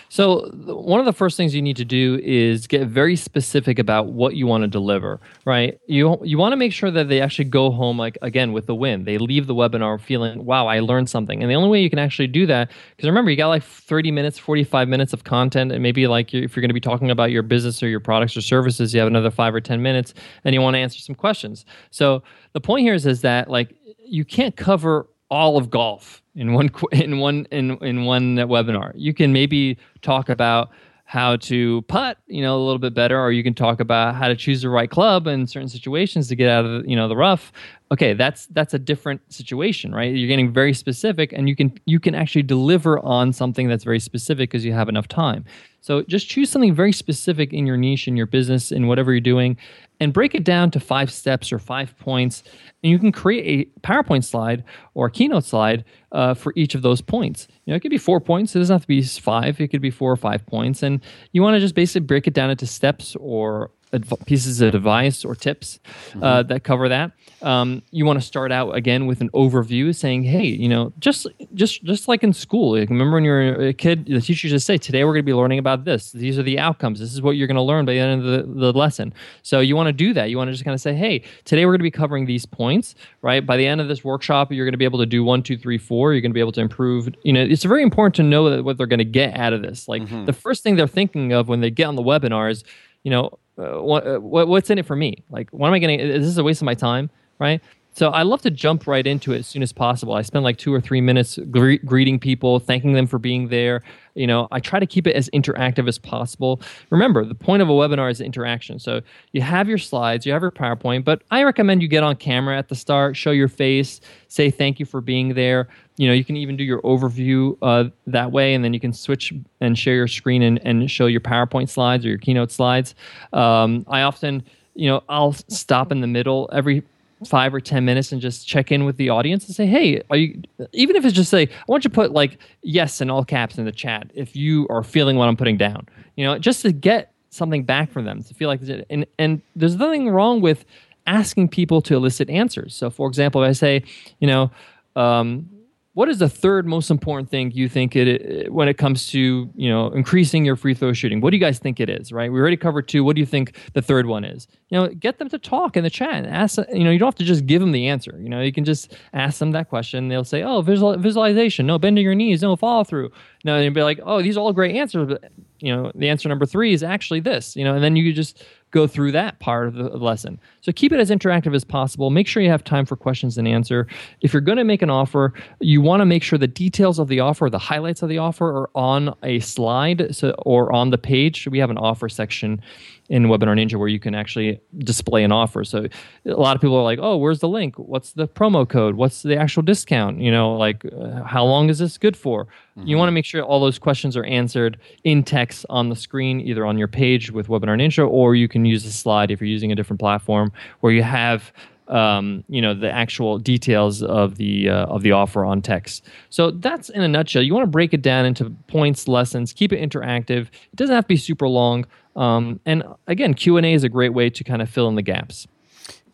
[0.10, 4.08] So one of the first things you need to do is get very specific about
[4.08, 5.80] what you want to deliver, right?
[5.88, 8.76] You you want to make sure that they actually go home like again with the
[8.76, 9.06] win.
[9.06, 12.00] They leave the webinar feeling, "Wow, I learned something." And the only way you can
[12.00, 15.82] actually do that because remember, you got like 30 minutes, 45 minutes of content and
[15.82, 18.42] maybe like if you're going to be talking about your business or your products or
[18.42, 21.66] services, you have another 5 or 10 minutes and you want to answer some questions.
[21.92, 23.76] So the point here is is that like
[24.06, 28.92] you can't cover all of golf in one in one in in one webinar.
[28.96, 30.70] You can maybe talk about
[31.06, 34.28] how to putt, you know, a little bit better, or you can talk about how
[34.28, 37.16] to choose the right club in certain situations to get out of you know the
[37.16, 37.52] rough.
[37.92, 40.14] Okay, that's that's a different situation, right?
[40.16, 44.00] You're getting very specific, and you can you can actually deliver on something that's very
[44.00, 45.46] specific because you have enough time.
[45.82, 49.20] So just choose something very specific in your niche, in your business, in whatever you're
[49.20, 49.58] doing,
[50.00, 52.42] and break it down to five steps or five points.
[52.82, 56.84] And you can create a PowerPoint slide or a keynote slide uh, for each of
[56.84, 57.48] those points.
[57.66, 58.56] You know, it could be four points.
[58.56, 59.60] It doesn't have to be five.
[59.60, 60.84] It could be four or five points.
[60.84, 61.02] And
[61.34, 65.24] you want to just basically break it down into steps or adv- pieces of advice
[65.24, 65.80] or tips
[66.22, 67.12] uh, that cover that.
[67.42, 71.28] Um, you want to start out again with an overview, saying, "Hey, you know, just
[71.54, 72.78] just just like in school.
[72.78, 75.34] Like, remember when you're a kid, the teacher just say, "Today we're going to be
[75.34, 76.12] learning about this.
[76.14, 77.00] These are the outcomes.
[77.00, 79.60] This is what you're going to learn by the end of the, the lesson." So
[79.60, 80.30] you want to do that.
[80.30, 82.46] You want to just kind of say, "Hey, today we're going to be covering these
[82.46, 82.96] points.
[83.22, 85.44] Right by the end of this workshop, you're going to be able to do one,
[85.44, 86.14] two, three, four.
[86.14, 87.10] You're going to be able to improve.
[87.24, 89.62] You know, it's very important to know that what they're going to get out of
[89.62, 89.88] this.
[89.90, 92.64] Like the first thing they're thinking of when they get on the webinar is,
[93.04, 95.24] you know, uh, uh, what what's in it for me?
[95.30, 96.00] Like, what am I getting?
[96.00, 97.10] Is this a waste of my time?
[97.40, 97.62] Right?
[97.96, 100.16] So I love to jump right into it as soon as possible.
[100.16, 103.84] I spend like two or three minutes gre- greeting people, thanking them for being there.
[104.16, 106.60] You know, I try to keep it as interactive as possible.
[106.90, 108.80] Remember, the point of a webinar is interaction.
[108.80, 112.16] So you have your slides, you have your PowerPoint, but I recommend you get on
[112.16, 115.68] camera at the start, show your face, say thank you for being there.
[115.98, 118.94] You know, you can even do your overview uh, that way, and then you can
[118.94, 122.96] switch and share your screen and, and show your PowerPoint slides or your keynote slides.
[123.32, 126.84] Um, I often, you know, I'll stop in the middle every
[127.26, 130.18] five or ten minutes and just check in with the audience and say, "Hey, are
[130.18, 130.42] you?"
[130.74, 133.58] Even if it's just say, "I want you to put like yes in all caps
[133.58, 136.72] in the chat if you are feeling what I'm putting down," you know, just to
[136.72, 140.66] get something back from them to feel like and and there's nothing wrong with
[141.06, 142.76] asking people to elicit answers.
[142.76, 143.84] So, for example, if I say,
[144.20, 144.52] you know.
[144.96, 145.50] Um,
[145.94, 149.70] what is the third most important thing you think it when it comes to you
[149.70, 151.22] know increasing your free throw shooting?
[151.22, 152.12] What do you guys think it is?
[152.12, 153.04] Right, we already covered two.
[153.04, 154.48] What do you think the third one is?
[154.70, 156.14] You know, get them to talk in the chat.
[156.14, 158.18] And ask you know you don't have to just give them the answer.
[158.20, 160.08] You know, you can just ask them that question.
[160.08, 163.12] They'll say, oh, visual, visualization, no bending your knees, no follow through.
[163.46, 165.32] No, you'd be like, oh, these are all great answers, but
[165.64, 167.56] you know, the answer number three is actually this.
[167.56, 170.38] You know, and then you just go through that part of the lesson.
[170.62, 172.10] So keep it as interactive as possible.
[172.10, 173.88] Make sure you have time for questions and answer.
[174.22, 177.08] If you're going to make an offer, you want to make sure the details of
[177.08, 180.98] the offer, the highlights of the offer are on a slide so, or on the
[180.98, 181.48] page.
[181.48, 182.62] We have an offer section
[183.10, 185.64] in Webinar Ninja where you can actually display an offer.
[185.64, 185.88] So
[186.26, 187.76] a lot of people are like, "Oh, where's the link?
[187.78, 188.96] What's the promo code?
[188.96, 190.20] What's the actual discount?
[190.20, 193.44] You know, like uh, how long is this good for?" You want to make sure
[193.44, 197.48] all those questions are answered in text on the screen, either on your page with
[197.48, 200.92] Webinar Ninja, or you can use a slide if you're using a different platform where
[200.92, 201.52] you have
[201.88, 206.06] um, you know the actual details of the uh, of the offer on text.
[206.30, 207.44] So that's in a nutshell.
[207.44, 210.48] You want to break it down into points, lessons, keep it interactive.
[210.48, 211.86] It doesn't have to be super long.
[212.16, 214.96] Um, and again, Q and A is a great way to kind of fill in
[214.96, 215.48] the gaps.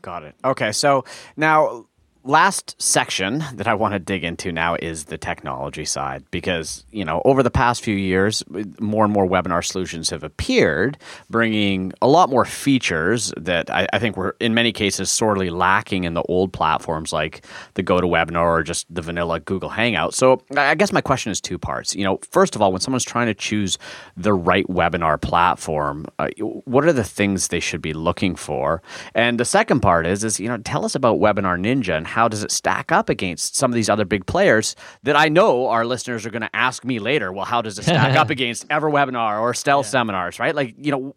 [0.02, 0.36] Got it.
[0.46, 1.04] Okay, so
[1.36, 1.88] now
[2.24, 7.06] last section that I want to dig into now is the technology side because, you
[7.06, 8.44] know, over the past few years,
[8.80, 10.98] more and more webinar solutions have appeared,
[11.30, 16.04] bringing a lot more features that I, I think were, in many cases, sorely lacking
[16.04, 20.14] in the old platforms like the GoToWebinar or just the vanilla Google Hangout.
[20.14, 21.96] So I guess my question is two parts.
[21.96, 23.78] You know, first of all, when someone's trying to choose
[24.18, 28.82] the right webinar platform, uh, what are the things they should be looking for?
[29.16, 32.28] And the second part is, is, you know, tell us about Webinar Ninja and how
[32.28, 35.86] does it stack up against some of these other big players that I know our
[35.86, 37.32] listeners are going to ask me later?
[37.32, 39.92] Well, how does it stack up against EverWebinar or Stealth yeah.
[39.92, 40.54] Seminars, right?
[40.54, 41.16] Like, you know,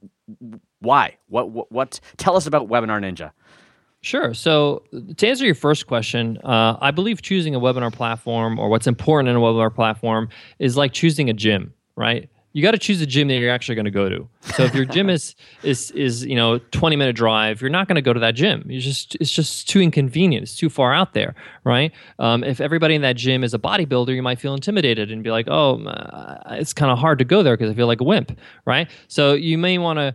[0.80, 1.16] why?
[1.28, 2.00] What, what, what?
[2.16, 3.32] Tell us about Webinar Ninja.
[4.02, 4.34] Sure.
[4.34, 4.82] So,
[5.16, 9.28] to answer your first question, uh, I believe choosing a webinar platform or what's important
[9.28, 10.28] in a webinar platform
[10.58, 12.28] is like choosing a gym, right?
[12.52, 14.28] You got to choose a gym that you're actually going to go to.
[14.54, 17.96] So if your gym is is is you know 20 minute drive, you're not going
[17.96, 18.64] to go to that gym.
[18.68, 20.44] You just it's just too inconvenient.
[20.44, 21.34] It's too far out there,
[21.64, 21.92] right?
[22.18, 25.30] Um, if everybody in that gym is a bodybuilder, you might feel intimidated and be
[25.30, 28.04] like, oh, uh, it's kind of hard to go there because I feel like a
[28.04, 28.90] wimp, right?
[29.08, 30.14] So you may want to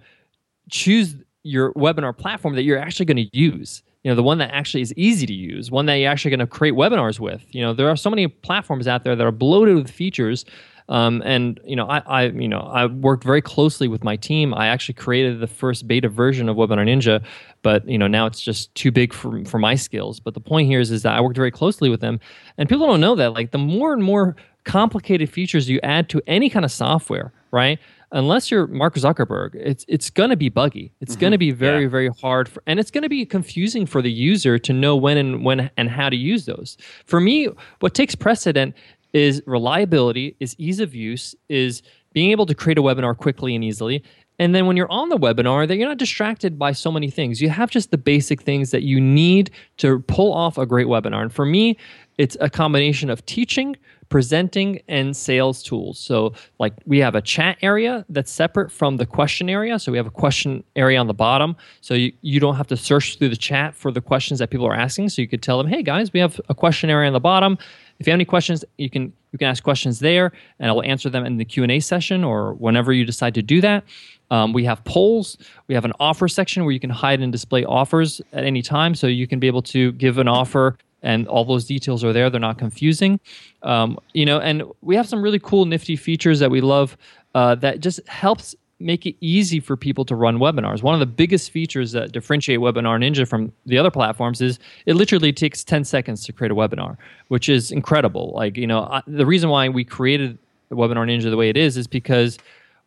[0.69, 4.51] choose your webinar platform that you're actually going to use you know the one that
[4.53, 7.61] actually is easy to use one that you're actually going to create webinars with you
[7.61, 10.45] know there are so many platforms out there that are bloated with features
[10.89, 14.53] um, and you know, I, I, you know, I worked very closely with my team.
[14.53, 17.23] I actually created the first beta version of Webinar Ninja,
[17.61, 20.19] but you know, now it's just too big for for my skills.
[20.19, 22.19] But the point here is, is that I worked very closely with them,
[22.57, 23.33] and people don't know that.
[23.33, 27.79] Like the more and more complicated features you add to any kind of software, right?
[28.11, 30.91] unless you're Mark Zuckerberg, it's it's going to be buggy.
[31.01, 31.21] It's mm-hmm.
[31.21, 31.89] going to be very yeah.
[31.89, 35.17] very hard, for, and it's going to be confusing for the user to know when
[35.17, 36.77] and when and how to use those.
[37.05, 38.75] For me, what takes precedent
[39.17, 41.81] is reliability, is ease of use, is
[42.13, 44.03] being able to create a webinar quickly and easily.
[44.39, 47.41] And then when you're on the webinar, that you're not distracted by so many things.
[47.41, 51.23] You have just the basic things that you need to pull off a great webinar.
[51.23, 51.77] And for me,
[52.19, 53.75] it's a combination of teaching,
[54.09, 55.99] presenting, and sales tools.
[55.99, 59.79] So, like we have a chat area that's separate from the question area.
[59.79, 61.55] So we have a question area on the bottom.
[61.81, 64.67] So you, you don't have to search through the chat for the questions that people
[64.67, 65.09] are asking.
[65.09, 67.57] So you could tell them, hey guys, we have a question area on the bottom
[67.99, 70.83] if you have any questions, you can you can ask questions there, and I will
[70.83, 73.83] answer them in the Q and A session or whenever you decide to do that.
[74.31, 75.37] Um, we have polls.
[75.67, 78.95] We have an offer section where you can hide and display offers at any time,
[78.95, 82.29] so you can be able to give an offer, and all those details are there.
[82.29, 83.19] They're not confusing,
[83.63, 84.39] um, you know.
[84.39, 86.97] And we have some really cool, nifty features that we love
[87.35, 90.83] uh, that just helps make it easy for people to run webinars.
[90.83, 94.95] One of the biggest features that differentiate Webinar Ninja from the other platforms is it
[94.95, 96.97] literally takes 10 seconds to create a webinar,
[97.29, 98.33] which is incredible.
[98.35, 100.37] Like, you know, I, the reason why we created
[100.71, 102.37] Webinar Ninja the way it is is because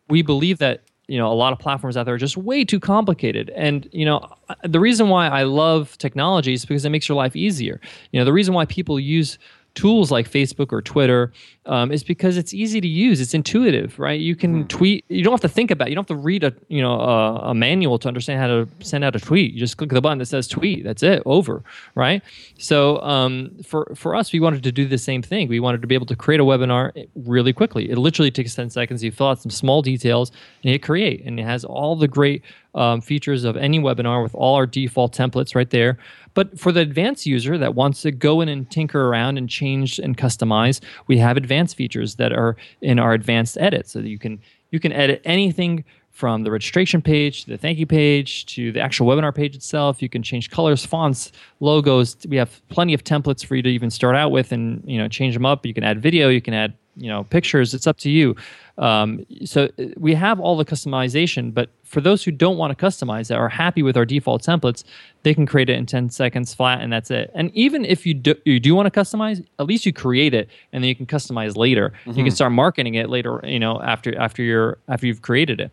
[0.07, 2.79] we believe that you know a lot of platforms out there are just way too
[2.79, 4.25] complicated and you know
[4.63, 8.23] the reason why i love technology is because it makes your life easier you know
[8.23, 9.37] the reason why people use
[9.73, 11.31] tools like Facebook or Twitter
[11.67, 13.21] um, is because it's easy to use.
[13.21, 14.19] It's intuitive, right?
[14.19, 14.67] You can mm.
[14.67, 15.05] tweet.
[15.09, 15.87] You don't have to think about.
[15.87, 15.91] it.
[15.91, 18.67] You don't have to read a you know a, a, manual to understand how to
[18.79, 19.53] send out a tweet.
[19.53, 20.83] You just click the button that says tweet.
[20.83, 21.21] That's it.
[21.25, 22.23] Over, right?
[22.57, 25.49] So um, for for us, we wanted to do the same thing.
[25.49, 27.91] We wanted to be able to create a webinar really quickly.
[27.91, 29.03] It literally takes ten seconds.
[29.03, 30.31] You fill out some small details
[30.63, 32.43] and hit create, and it has all the great
[32.73, 35.97] um, features of any webinar with all our default templates right there.
[36.33, 39.99] But for the advanced user that wants to go in and tinker around and change
[39.99, 43.87] and customize, we have advanced features that are in our advanced edit.
[43.87, 44.39] So that you can
[44.71, 48.81] you can edit anything from the registration page to the thank you page to the
[48.81, 50.01] actual webinar page itself.
[50.01, 52.17] You can change colors, fonts, logos.
[52.27, 55.07] We have plenty of templates for you to even start out with and you know
[55.07, 55.65] change them up.
[55.65, 57.73] You can add video, you can add you know pictures.
[57.73, 58.35] It's up to you.
[58.77, 62.85] Um, so uh, we have all the customization, but for those who don't want to
[62.85, 64.83] customize that are happy with our default templates,
[65.23, 67.29] they can create it in 10 seconds flat and that's it.
[67.35, 70.49] And even if you do, you do want to customize, at least you create it
[70.71, 71.89] and then you can customize later.
[71.89, 72.09] Mm-hmm.
[72.09, 72.35] You can mm-hmm.
[72.35, 75.71] start marketing it later, you know, after after you're after you've created it.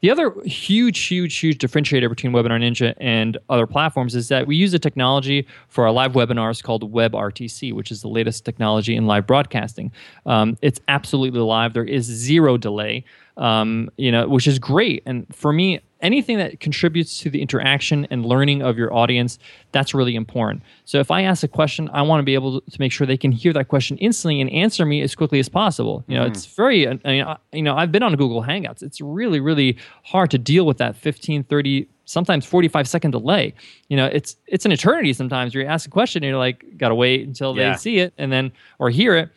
[0.00, 4.56] The other huge, huge, huge differentiator between Webinar Ninja and other platforms is that we
[4.56, 9.06] use a technology for our live webinars called WebRTC, which is the latest technology in
[9.06, 9.92] live broadcasting.
[10.24, 11.74] Um, it's absolutely live.
[11.74, 13.04] There is zero delay
[13.40, 15.02] um, you know, which is great.
[15.06, 19.38] And for me, anything that contributes to the interaction and learning of your audience,
[19.72, 20.62] that's really important.
[20.84, 23.16] So if I ask a question, I want to be able to make sure they
[23.16, 26.04] can hear that question instantly and answer me as quickly as possible.
[26.06, 26.32] You know, mm-hmm.
[26.32, 28.82] it's very, I mean, I, you know, I've been on Google Hangouts.
[28.82, 33.54] It's really, really hard to deal with that 15, 30, sometimes 45 second delay.
[33.88, 36.64] You know, it's it's an eternity sometimes where you ask a question and you're like,
[36.76, 37.72] gotta wait until yeah.
[37.72, 39.30] they see it and then or hear it.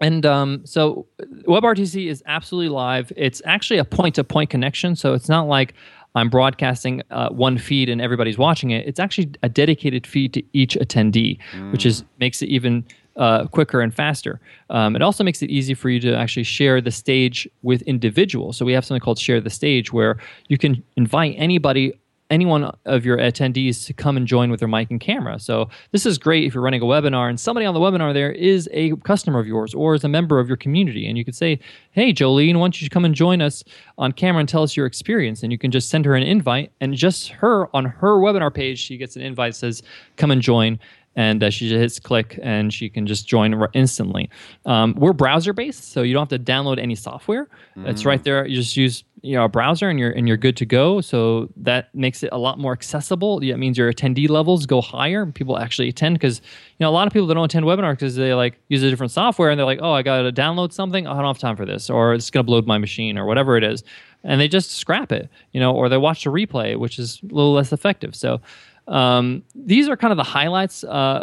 [0.00, 1.06] And um, so
[1.46, 3.12] WebRTC is absolutely live.
[3.16, 4.96] It's actually a point to point connection.
[4.96, 5.74] So it's not like
[6.14, 8.86] I'm broadcasting uh, one feed and everybody's watching it.
[8.86, 11.72] It's actually a dedicated feed to each attendee, mm.
[11.72, 12.84] which is makes it even
[13.16, 14.40] uh, quicker and faster.
[14.70, 18.56] Um, it also makes it easy for you to actually share the stage with individuals.
[18.56, 20.18] So we have something called Share the Stage, where
[20.48, 21.92] you can invite anybody
[22.30, 25.38] anyone of your attendees to come and join with their mic and camera.
[25.38, 28.32] So this is great if you're running a webinar and somebody on the webinar there
[28.32, 31.06] is a customer of yours or is a member of your community.
[31.06, 31.60] And you could say,
[31.90, 33.62] hey, Jolene, why don't you come and join us
[33.98, 35.42] on camera and tell us your experience?
[35.42, 38.78] And you can just send her an invite and just her on her webinar page,
[38.78, 39.82] she gets an invite says,
[40.16, 40.78] come and join
[41.16, 44.30] and uh, she just hits click and she can just join instantly.
[44.66, 47.48] Um, we're browser based, so you don't have to download any software.
[47.76, 47.88] Mm.
[47.88, 48.46] It's right there.
[48.46, 51.00] You just use you know a browser and you're and you're good to go.
[51.00, 53.40] So that makes it a lot more accessible.
[53.40, 55.24] It means your attendee levels go higher.
[55.24, 58.16] People actually attend because you know a lot of people that don't attend webinars because
[58.16, 61.06] they like use a different software and they're like, oh, I got to download something.
[61.06, 63.64] I don't have time for this, or it's gonna blow my machine, or whatever it
[63.64, 63.82] is,
[64.24, 65.30] and they just scrap it.
[65.52, 68.14] You know, or they watch the replay, which is a little less effective.
[68.14, 68.42] So
[68.86, 70.84] um, these are kind of the highlights.
[70.84, 71.22] Uh,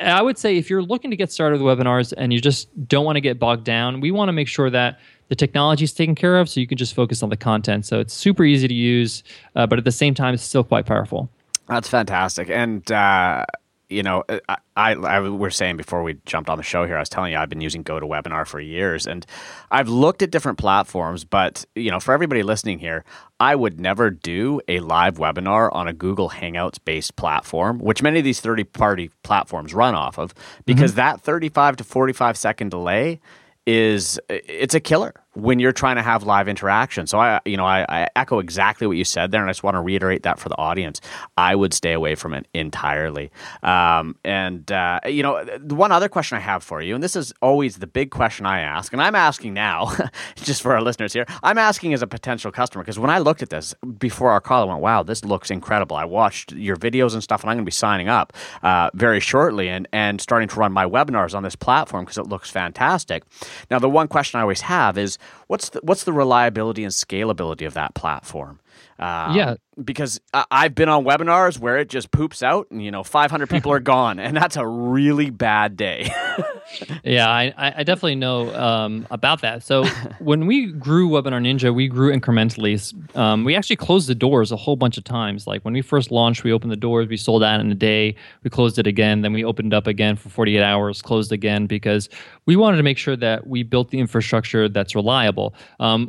[0.00, 3.04] I would say if you're looking to get started with webinars and you just don't
[3.04, 6.14] want to get bogged down, we want to make sure that the technology is taken
[6.14, 7.86] care of so you can just focus on the content.
[7.86, 9.22] So it's super easy to use,
[9.56, 11.30] uh, but at the same time, it's still quite powerful.
[11.68, 12.50] That's fantastic.
[12.50, 13.46] And, uh,
[13.92, 16.96] you know, uh, I, I, I were saying before we jumped on the show here,
[16.96, 19.24] I was telling you I've been using GoToWebinar for years, and
[19.70, 21.24] I've looked at different platforms.
[21.24, 23.04] But you know, for everybody listening here,
[23.38, 28.18] I would never do a live webinar on a Google Hangouts based platform, which many
[28.18, 30.34] of these third party platforms run off of,
[30.64, 30.98] because mm-hmm.
[30.98, 33.20] that thirty five to forty five second delay
[33.66, 37.06] is it's a killer when you're trying to have live interaction.
[37.06, 39.62] So I, you know, I, I, echo exactly what you said there, and I just
[39.62, 41.00] want to reiterate that for the audience.
[41.36, 43.30] I would stay away from it entirely.
[43.62, 47.16] Um, and uh, you know, the one other question I have for you, and this
[47.16, 49.92] is always the big question I ask, and I'm asking now,
[50.36, 53.42] just for our listeners here, I'm asking as a potential customer because when I looked
[53.42, 57.14] at this before our call, I went, "Wow, this looks incredible." I watched your videos
[57.14, 60.48] and stuff, and I'm going to be signing up uh, very shortly and and starting
[60.48, 63.24] to run my webinars on this platform because it looks fantastic.
[63.70, 67.66] Now, the one question I always have is what's the, what's the reliability and scalability
[67.66, 68.60] of that platform?
[69.02, 72.92] Um, yeah, because I, have been on webinars where it just poops out, and you
[72.92, 76.08] know, 500 people are gone, and that's a really bad day.
[77.02, 79.64] yeah, I, I definitely know um, about that.
[79.64, 79.84] So
[80.20, 82.72] when we grew Webinar Ninja, we grew incrementally.
[83.16, 85.48] Um, we actually closed the doors a whole bunch of times.
[85.48, 88.14] Like when we first launched, we opened the doors, we sold out in a day,
[88.44, 92.08] we closed it again, then we opened up again for 48 hours, closed again because
[92.46, 95.54] we wanted to make sure that we built the infrastructure that's reliable.
[95.80, 96.08] Um,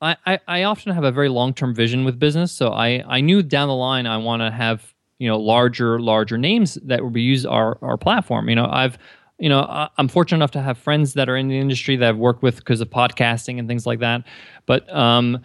[0.00, 2.52] I I, I often have a very long term vision with business.
[2.52, 6.38] So I, I knew down the line I want to have you know larger larger
[6.38, 8.48] names that will be use our our platform.
[8.48, 8.98] You know I've
[9.38, 12.18] you know I'm fortunate enough to have friends that are in the industry that I've
[12.18, 14.24] worked with because of podcasting and things like that.
[14.66, 15.40] But um,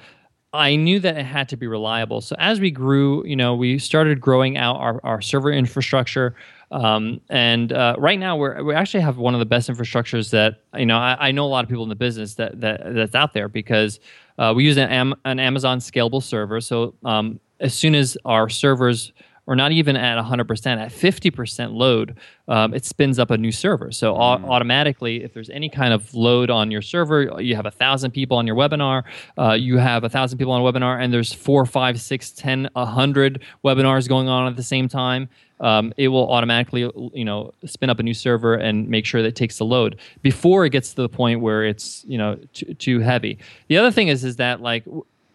[0.53, 2.21] I knew that it had to be reliable.
[2.21, 6.35] So as we grew, you know, we started growing out our, our server infrastructure.
[6.69, 10.61] Um, and uh, right now, we're we actually have one of the best infrastructures that
[10.75, 10.97] you know.
[10.97, 13.47] I, I, know a lot of people in the business that that that's out there
[13.47, 13.99] because
[14.39, 16.59] uh, we use an, an Amazon scalable server.
[16.61, 19.13] So um, as soon as our servers
[19.47, 22.17] are not even at 100%, at 50% load,
[22.47, 23.91] um, it spins up a new server.
[23.91, 24.17] So mm.
[24.17, 28.37] automatically, if there's any kind of load on your server, you have a thousand people
[28.37, 29.03] on your webinar,
[29.37, 32.69] uh, you have a thousand people on a webinar, and there's four, five, six, ten,
[32.75, 35.29] a hundred webinars going on at the same time
[35.63, 36.81] um, it will automatically
[37.13, 39.99] you know spin up a new server and make sure that it takes the load
[40.21, 43.39] before it gets to the point where it's you know too, too heavy.
[43.69, 44.83] The other thing is is that like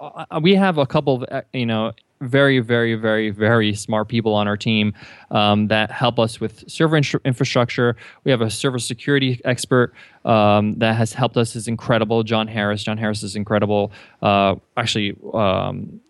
[0.01, 4.35] uh, we have a couple of uh, you know very very very very smart people
[4.35, 4.93] on our team
[5.31, 7.97] um, that help us with server in- infrastructure.
[8.25, 9.95] We have a server security expert
[10.25, 12.23] um, that has helped us is incredible.
[12.23, 13.93] John harris john harris is incredible.
[14.23, 16.01] Uh, actually um,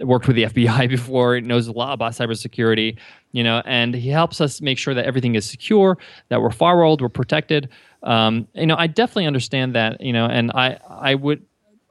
[0.00, 2.96] worked with the FBI before, knows a lot about cybersecurity,
[3.32, 5.98] you know, and he helps us make sure that everything is secure,
[6.28, 7.68] that we're firewalled, we're protected.
[8.02, 11.44] Um, you know, I definitely understand that, you know, and I I would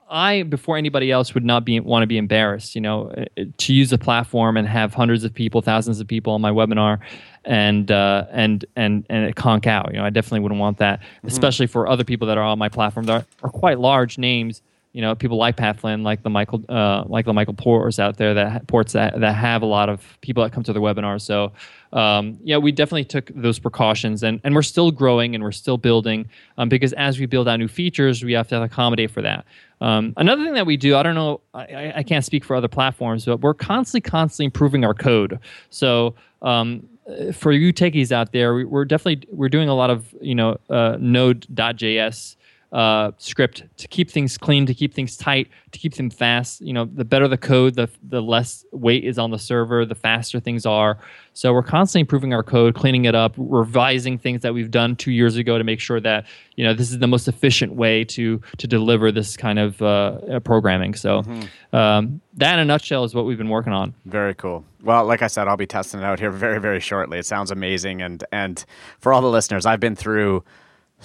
[0.10, 3.74] I before anybody else would not be want to be embarrassed, you know, uh, to
[3.74, 7.00] use a platform and have hundreds of people, thousands of people on my webinar,
[7.44, 9.92] and uh, and and and it conk out.
[9.92, 11.28] You know, I definitely wouldn't want that, mm-hmm.
[11.28, 14.62] especially for other people that are on my platform that are, are quite large names
[14.96, 18.16] you know people like Pat Flynn, like the Michael, uh, like the Michael Ports out
[18.16, 21.22] there that ports that, that have a lot of people that come to their webinars.
[21.22, 21.52] So
[21.92, 25.78] um, yeah, we definitely took those precautions, and and we're still growing and we're still
[25.78, 29.44] building um, because as we build out new features, we have to accommodate for that.
[29.82, 32.70] Um, another thing that we do, I don't know, I, I, can't speak for other
[32.70, 35.38] platforms, but we're constantly, constantly improving our code.
[35.70, 36.88] So um,
[37.34, 40.58] for you techies out there, we, are definitely we're doing a lot of you know
[40.70, 42.38] uh, Node.js
[42.76, 46.60] uh, script to keep things clean, to keep things tight, to keep them fast.
[46.60, 49.96] You know, the better the code, the the less weight is on the server, the
[49.96, 50.98] faster things are.
[51.32, 55.12] So we're constantly improving our code, cleaning it up, revising things that we've done two
[55.12, 56.26] years ago to make sure that
[56.58, 60.42] you know this is the most efficient way to to deliver this kind of uh,
[60.42, 60.96] programming.
[60.96, 61.76] So mm-hmm.
[61.76, 63.94] um, that, in a nutshell, is what we've been working on.
[64.04, 64.66] Very cool.
[64.84, 67.20] Well, like I said, I'll be testing it out here very very shortly.
[67.20, 68.66] It sounds amazing, and and
[69.00, 70.44] for all the listeners, I've been through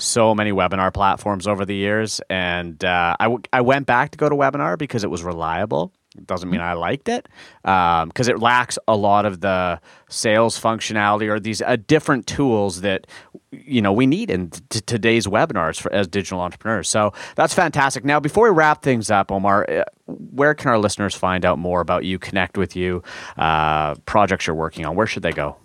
[0.00, 4.18] so many webinar platforms over the years, and uh, I, w- I went back to
[4.18, 5.92] GoToWebinar because it was reliable.
[6.16, 7.28] It doesn't mean I liked it
[7.62, 12.80] because um, it lacks a lot of the sales functionality or these uh, different tools
[12.80, 13.06] that
[13.52, 16.88] you know we need in t- today's webinars for, as digital entrepreneurs.
[16.88, 18.04] So that's fantastic.
[18.04, 21.80] Now, before we wrap things up, Omar, uh, where can our listeners find out more
[21.80, 23.04] about you, connect with you,
[23.36, 24.96] uh, projects you're working on?
[24.96, 25.56] Where should they go?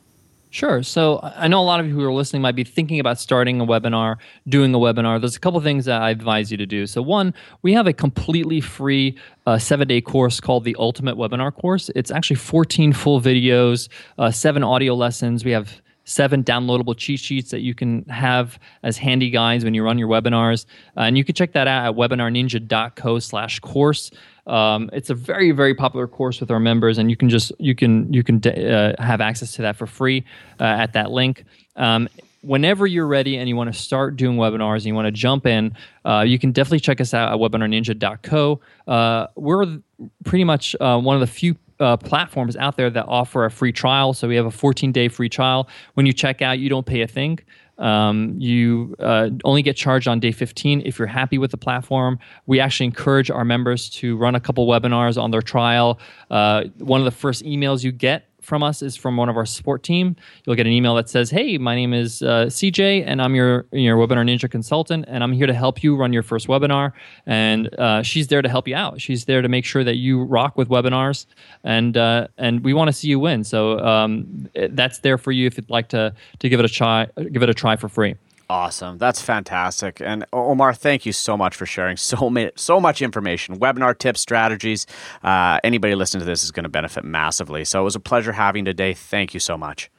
[0.55, 0.83] Sure.
[0.83, 3.59] So I know a lot of you who are listening might be thinking about starting
[3.59, 4.15] a webinar,
[4.47, 5.19] doing a webinar.
[5.19, 6.87] There's a couple things that I advise you to do.
[6.87, 11.91] So one, we have a completely free uh, seven-day course called the Ultimate Webinar Course.
[11.93, 15.43] It's actually 14 full videos, uh, seven audio lessons.
[15.43, 19.83] We have seven downloadable cheat sheets that you can have as handy guides when you
[19.83, 20.65] run your webinars.
[20.95, 24.09] Uh, and you can check that out at webinarninja.co slash course.
[24.47, 27.75] Um, it's a very very popular course with our members, and you can just you
[27.75, 30.23] can you can uh, have access to that for free
[30.59, 31.43] uh, at that link.
[31.75, 32.07] Um,
[32.45, 35.45] whenever you're ready and you want to start doing webinars and you want to jump
[35.45, 35.75] in,
[36.05, 38.59] uh, you can definitely check us out at webinarninja.co.
[38.87, 39.79] Uh, we're
[40.23, 43.71] pretty much uh, one of the few uh, platforms out there that offer a free
[43.71, 44.13] trial.
[44.13, 45.67] So we have a 14 day free trial.
[45.95, 47.39] When you check out, you don't pay a thing.
[47.77, 52.19] Um, you uh, only get charged on day 15 if you're happy with the platform.
[52.45, 55.99] We actually encourage our members to run a couple webinars on their trial.
[56.29, 59.45] Uh, one of the first emails you get from us is from one of our
[59.45, 60.15] support team.
[60.45, 63.65] You'll get an email that says, "Hey, my name is uh, CJ, and I'm your
[63.71, 66.93] your Webinar Ninja consultant, and I'm here to help you run your first webinar."
[67.25, 69.01] And uh, she's there to help you out.
[69.01, 71.25] She's there to make sure that you rock with webinars,
[71.63, 73.43] and uh, and we want to see you win.
[73.43, 77.07] So um, that's there for you if you'd like to to give it a try.
[77.31, 78.15] Give it a try for free.
[78.49, 78.99] Awesome.
[78.99, 79.99] That's fantastic.
[80.01, 84.21] And Omar, thank you so much for sharing so many, so much information, webinar tips,
[84.21, 84.85] strategies.
[85.23, 87.65] Uh, anybody listening to this is going to benefit massively.
[87.65, 88.93] So it was a pleasure having today.
[88.93, 89.89] Thank you so much.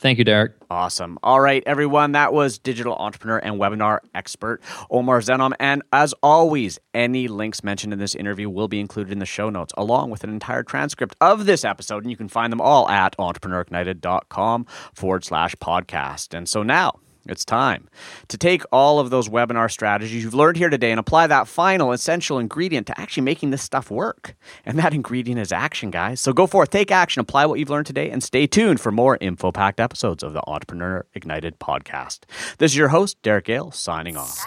[0.00, 0.52] Thank you, Derek.
[0.70, 1.18] Awesome.
[1.22, 2.12] All right, everyone.
[2.12, 5.54] That was digital entrepreneur and webinar expert Omar Zenhom.
[5.58, 9.48] And as always, any links mentioned in this interview will be included in the show
[9.48, 12.02] notes, along with an entire transcript of this episode.
[12.02, 16.36] And you can find them all at entrepreneurignited.com forward slash podcast.
[16.36, 17.88] And so now, it's time
[18.28, 21.92] to take all of those webinar strategies you've learned here today and apply that final
[21.92, 24.34] essential ingredient to actually making this stuff work.
[24.66, 26.20] And that ingredient is action, guys.
[26.20, 29.16] So go forth, take action, apply what you've learned today, and stay tuned for more
[29.20, 32.20] info packed episodes of the Entrepreneur Ignited podcast.
[32.58, 34.38] This is your host, Derek Gehl, signing off.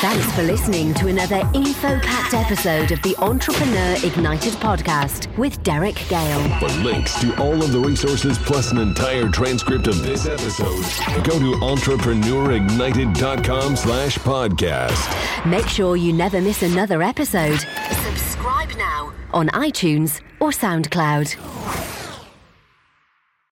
[0.00, 5.96] Thanks for listening to another info packed episode of the Entrepreneur Ignited podcast with Derek
[5.96, 6.60] Gehl.
[6.60, 11.38] For links to all of the resources plus an entire transcript of this episode, go
[11.38, 15.46] to Entrepreneur entrepreneurignited.com slash podcast.
[15.50, 17.58] Make sure you never miss another episode.
[18.04, 22.01] Subscribe now on iTunes or SoundCloud.